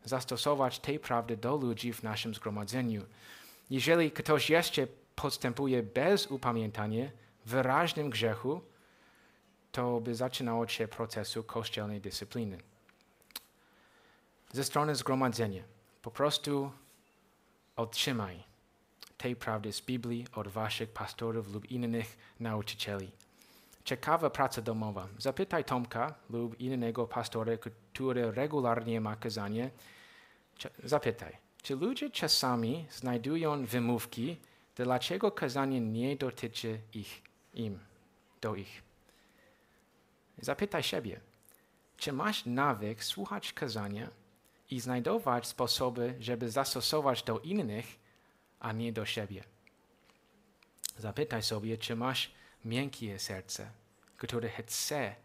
zastosować 0.05 0.79
tej 0.79 0.99
prawdy 0.99 1.37
do 1.37 1.55
ludzi 1.55 1.93
w 1.93 2.03
naszym 2.03 2.35
zgromadzeniu. 2.35 3.05
Jeżeli 3.69 4.11
ktoś 4.11 4.49
jeszcze 4.49 4.87
postępuje 5.15 5.83
bez 5.83 6.27
upamiętania 6.27 7.09
wyraźnym 7.45 8.09
grzechu, 8.09 8.61
to 9.71 9.99
by 10.01 10.15
zaczynało 10.15 10.67
się 10.67 10.87
procesu 10.87 11.43
kościelnej 11.43 12.01
dyscypliny. 12.01 12.57
Ze 14.53 14.63
strony 14.63 14.95
zgromadzenia, 14.95 15.63
po 16.01 16.11
prostu 16.11 16.71
otrzymaj 17.75 18.43
tej 19.17 19.35
prawdy 19.35 19.73
z 19.73 19.81
Biblii 19.81 20.25
od 20.35 20.47
waszych 20.47 20.89
pastorów 20.89 21.53
lub 21.53 21.71
innych 21.71 22.17
nauczycieli. 22.39 23.11
Ciekawa 23.83 24.29
praca 24.29 24.61
domowa. 24.61 25.07
Zapytaj 25.17 25.65
Tomka 25.65 26.13
lub 26.29 26.59
innego 26.59 27.07
pastora, 27.07 27.51
który 27.95 28.31
regularnie 28.31 29.01
ma 29.01 29.15
kazanie, 29.15 29.71
Zapytaj, 30.83 31.37
czy 31.61 31.75
ludzie 31.75 32.09
czasami 32.09 32.85
znajdują 32.91 33.65
wymówki, 33.65 34.37
dlaczego 34.75 35.31
kazanie 35.31 35.81
nie 35.81 36.15
dotyczy 36.15 36.79
ich, 36.93 37.21
im, 37.53 37.79
do 38.41 38.55
ich? 38.55 38.83
Zapytaj 40.37 40.83
siebie, 40.83 41.19
czy 41.97 42.13
masz 42.13 42.45
nawyk 42.45 43.03
słuchać 43.03 43.53
kazania 43.53 44.09
i 44.71 44.79
znajdować 44.79 45.47
sposoby, 45.47 46.15
żeby 46.19 46.49
zastosować 46.49 47.23
do 47.23 47.39
innych, 47.39 47.85
a 48.59 48.71
nie 48.71 48.93
do 48.93 49.05
siebie? 49.05 49.43
Zapytaj 50.97 51.43
sobie, 51.43 51.77
czy 51.77 51.95
masz 51.95 52.31
miękkie 52.65 53.19
serce, 53.19 53.71
które 54.17 54.49
chce 54.49 55.15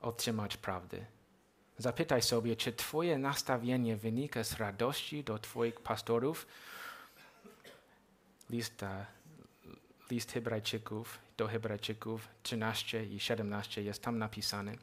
otrzymać 0.00 0.56
prawdę 0.56 1.13
Zapytaj 1.78 2.22
sobie, 2.22 2.56
czy 2.56 2.72
Twoje 2.72 3.18
nastawienie 3.18 3.96
wynika 3.96 4.44
z 4.44 4.52
radości 4.52 5.24
do 5.24 5.38
Twoich 5.38 5.80
pastorów. 5.80 6.46
List, 8.50 8.84
list 10.10 10.32
Hebrajczyków 10.32 11.18
do 11.36 11.48
Hebrajczyków 11.48 12.28
13 12.42 13.04
i 13.04 13.20
17 13.20 13.82
jest 13.82 14.02
tam 14.02 14.18
napisane. 14.18 14.74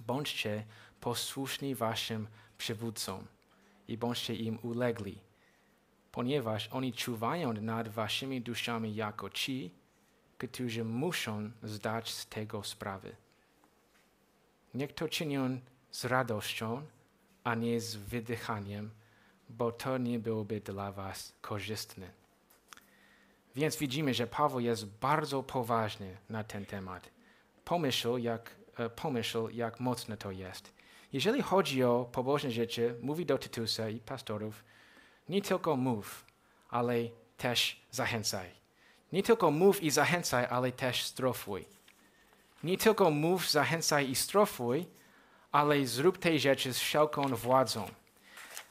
Bądźcie 0.00 0.64
posłuszni 1.00 1.74
Waszym 1.74 2.26
przywódcom 2.58 3.26
i 3.88 3.98
bądźcie 3.98 4.34
im 4.34 4.58
ulegli, 4.62 5.18
ponieważ 6.12 6.68
oni 6.68 6.92
czuwają 6.92 7.52
nad 7.52 7.88
waszymi 7.88 8.40
duszami 8.40 8.94
jako 8.94 9.30
ci, 9.30 9.70
którzy 10.38 10.84
muszą 10.84 11.50
zdać 11.62 12.12
z 12.12 12.26
tego 12.26 12.62
sprawy. 12.64 13.16
Niech 14.74 14.92
to 14.92 15.08
czynią 15.08 15.60
z 15.96 16.04
radością, 16.04 16.82
a 17.44 17.54
nie 17.54 17.80
z 17.80 17.96
wydychaniem, 17.96 18.90
bo 19.48 19.72
to 19.72 19.98
nie 19.98 20.18
byłoby 20.18 20.60
dla 20.60 20.92
was 20.92 21.32
korzystne. 21.40 22.10
Więc 23.54 23.76
widzimy, 23.76 24.14
że 24.14 24.26
Paweł 24.26 24.60
jest 24.60 24.86
bardzo 24.86 25.42
poważny 25.42 26.16
na 26.30 26.44
ten 26.44 26.66
temat. 26.66 27.10
Pomyśl, 27.64 28.16
jak, 28.18 28.50
e, 28.76 28.90
pomyśl, 28.90 29.48
jak 29.52 29.80
mocne 29.80 30.16
to 30.16 30.30
jest. 30.30 30.72
Jeżeli 31.12 31.42
chodzi 31.42 31.84
o 31.84 32.08
pobożne 32.12 32.50
życie, 32.50 32.94
mówi 33.02 33.26
do 33.26 33.38
Tytusa 33.38 33.88
i 33.88 34.00
pastorów, 34.00 34.64
nie 35.28 35.42
tylko 35.42 35.76
mów, 35.76 36.24
ale 36.70 36.94
też 37.36 37.80
zachęcaj. 37.90 38.50
Nie 39.12 39.22
tylko 39.22 39.50
mów 39.50 39.82
i 39.82 39.90
zachęcaj, 39.90 40.46
ale 40.50 40.72
też 40.72 41.04
strofuj. 41.04 41.64
Nie 42.64 42.78
tylko 42.78 43.10
mów, 43.10 43.50
zachęcaj 43.50 44.10
i 44.10 44.14
strofuj, 44.14 44.86
ale 45.56 45.86
zrób 45.86 46.18
te 46.18 46.38
rzeczy 46.38 46.74
z 46.74 46.78
wszelką 46.78 47.28
władzą. 47.28 47.90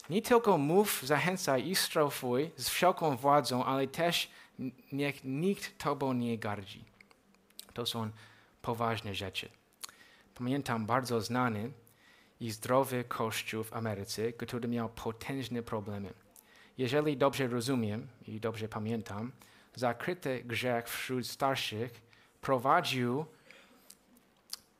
Nie 0.09 0.21
tylko 0.21 0.57
mów, 0.57 1.01
zachęcaj 1.03 1.67
i 1.67 1.75
strofuj 1.75 2.51
z 2.57 2.69
wszelką 2.69 3.17
władzą, 3.17 3.65
ale 3.65 3.87
też 3.87 4.29
niech 4.91 5.23
nikt 5.23 5.77
tobą 5.77 6.13
nie 6.13 6.37
gardzi. 6.37 6.85
To 7.73 7.85
są 7.85 8.09
poważne 8.61 9.15
rzeczy. 9.15 9.49
Pamiętam 10.35 10.85
bardzo 10.85 11.21
znany 11.21 11.71
i 12.39 12.51
zdrowy 12.51 13.03
kościół 13.03 13.63
w 13.63 13.73
Ameryce, 13.73 14.33
który 14.33 14.67
miał 14.67 14.89
potężne 14.89 15.63
problemy. 15.63 16.13
Jeżeli 16.77 17.17
dobrze 17.17 17.47
rozumiem 17.47 18.07
i 18.27 18.39
dobrze 18.39 18.67
pamiętam, 18.67 19.31
zakryty 19.75 20.43
grzech 20.45 20.89
wśród 20.89 21.27
starszych 21.27 22.01
prowadził 22.41 23.25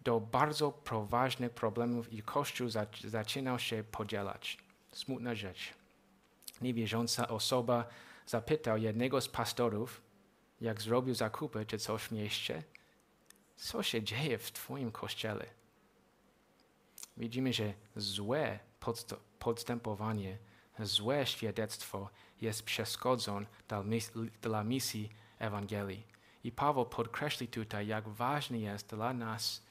do 0.05 0.19
bardzo 0.19 0.71
poważnych 0.71 1.51
problemów 1.51 2.13
i 2.13 2.21
Kościół 2.21 2.69
zaczynał 3.03 3.59
się 3.59 3.83
podzielać. 3.83 4.57
Smutna 4.91 5.35
rzecz. 5.35 5.73
Niewierząca 6.61 7.27
osoba 7.27 7.85
zapytał 8.25 8.77
jednego 8.77 9.21
z 9.21 9.29
pastorów, 9.29 10.01
jak 10.61 10.81
zrobił 10.81 11.15
zakupy 11.15 11.65
czy 11.65 11.77
coś 11.77 12.01
w 12.03 12.11
mieście, 12.11 12.63
co 13.55 13.83
się 13.83 14.03
dzieje 14.03 14.37
w 14.37 14.51
Twoim 14.51 14.91
kościele. 14.91 15.45
Widzimy, 17.17 17.53
że 17.53 17.73
złe 17.95 18.59
podstępowanie, 19.39 20.37
złe 20.79 21.25
świadectwo 21.25 22.09
jest 22.41 22.63
przeszkodą 22.63 23.45
dla 24.41 24.63
misji 24.63 25.09
Ewangelii. 25.39 26.07
I 26.43 26.51
Paweł 26.51 26.85
podkreśli 26.85 27.47
tutaj, 27.47 27.87
jak 27.87 28.09
ważne 28.09 28.59
jest 28.59 28.89
dla 28.89 29.13
nas 29.13 29.64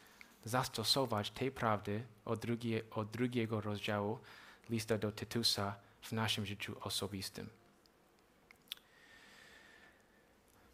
zastosować 0.45 1.31
tej 1.31 1.51
prawdy 1.51 2.05
od, 2.25 2.45
od 2.91 3.11
drugiego 3.11 3.61
rozdziału 3.61 4.19
lista 4.71 4.99
do 4.99 5.13
Tytusa 5.13 5.75
w 6.01 6.13
naszym 6.13 6.47
życiu 6.47 6.77
osobistym. 6.81 7.49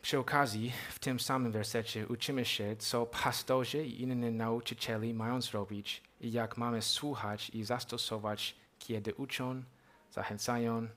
Przy 0.02 0.18
okazji, 0.18 0.72
w 0.90 0.98
tym 0.98 1.20
samym 1.20 1.52
wersecie 1.52 2.08
uczymy 2.08 2.44
się, 2.44 2.76
co 2.76 3.06
pastorzy 3.06 3.86
i 3.86 4.02
inni 4.02 4.30
nauczyciele 4.30 5.14
mają 5.14 5.40
zrobić 5.40 6.02
i 6.20 6.32
jak 6.32 6.56
mamy 6.56 6.82
słuchać 6.82 7.50
i 7.50 7.64
zastosować, 7.64 8.56
kiedy 8.78 9.14
uczą, 9.14 9.62
zachęcają 10.12 10.88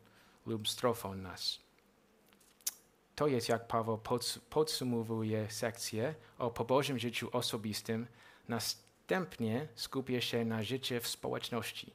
lub 0.46 0.68
strofą 0.68 1.16
nas. 1.16 1.60
To 3.16 3.28
jest, 3.28 3.50
jak 3.50 3.68
Paweł 3.68 4.00
podsumowuje 4.50 5.52
sekcję 5.52 6.16
o 6.38 6.52
pobożnym 6.52 7.00
życiu 7.00 7.30
osobistym, 7.32 8.08
następnie 8.48 9.68
skupia 9.76 10.22
się 10.22 10.46
na 10.46 10.64
życiu 10.64 10.96
w 11.02 11.08
społeczności. 11.08 11.94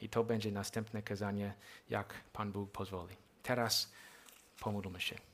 I 0.00 0.08
to 0.08 0.24
będzie 0.24 0.52
następne 0.52 1.02
kazanie, 1.02 1.54
jak 1.90 2.14
Pan 2.32 2.52
Bóg 2.52 2.70
pozwoli. 2.70 3.16
Teraz 3.42 3.92
pomódlmy 4.60 5.00
się. 5.00 5.33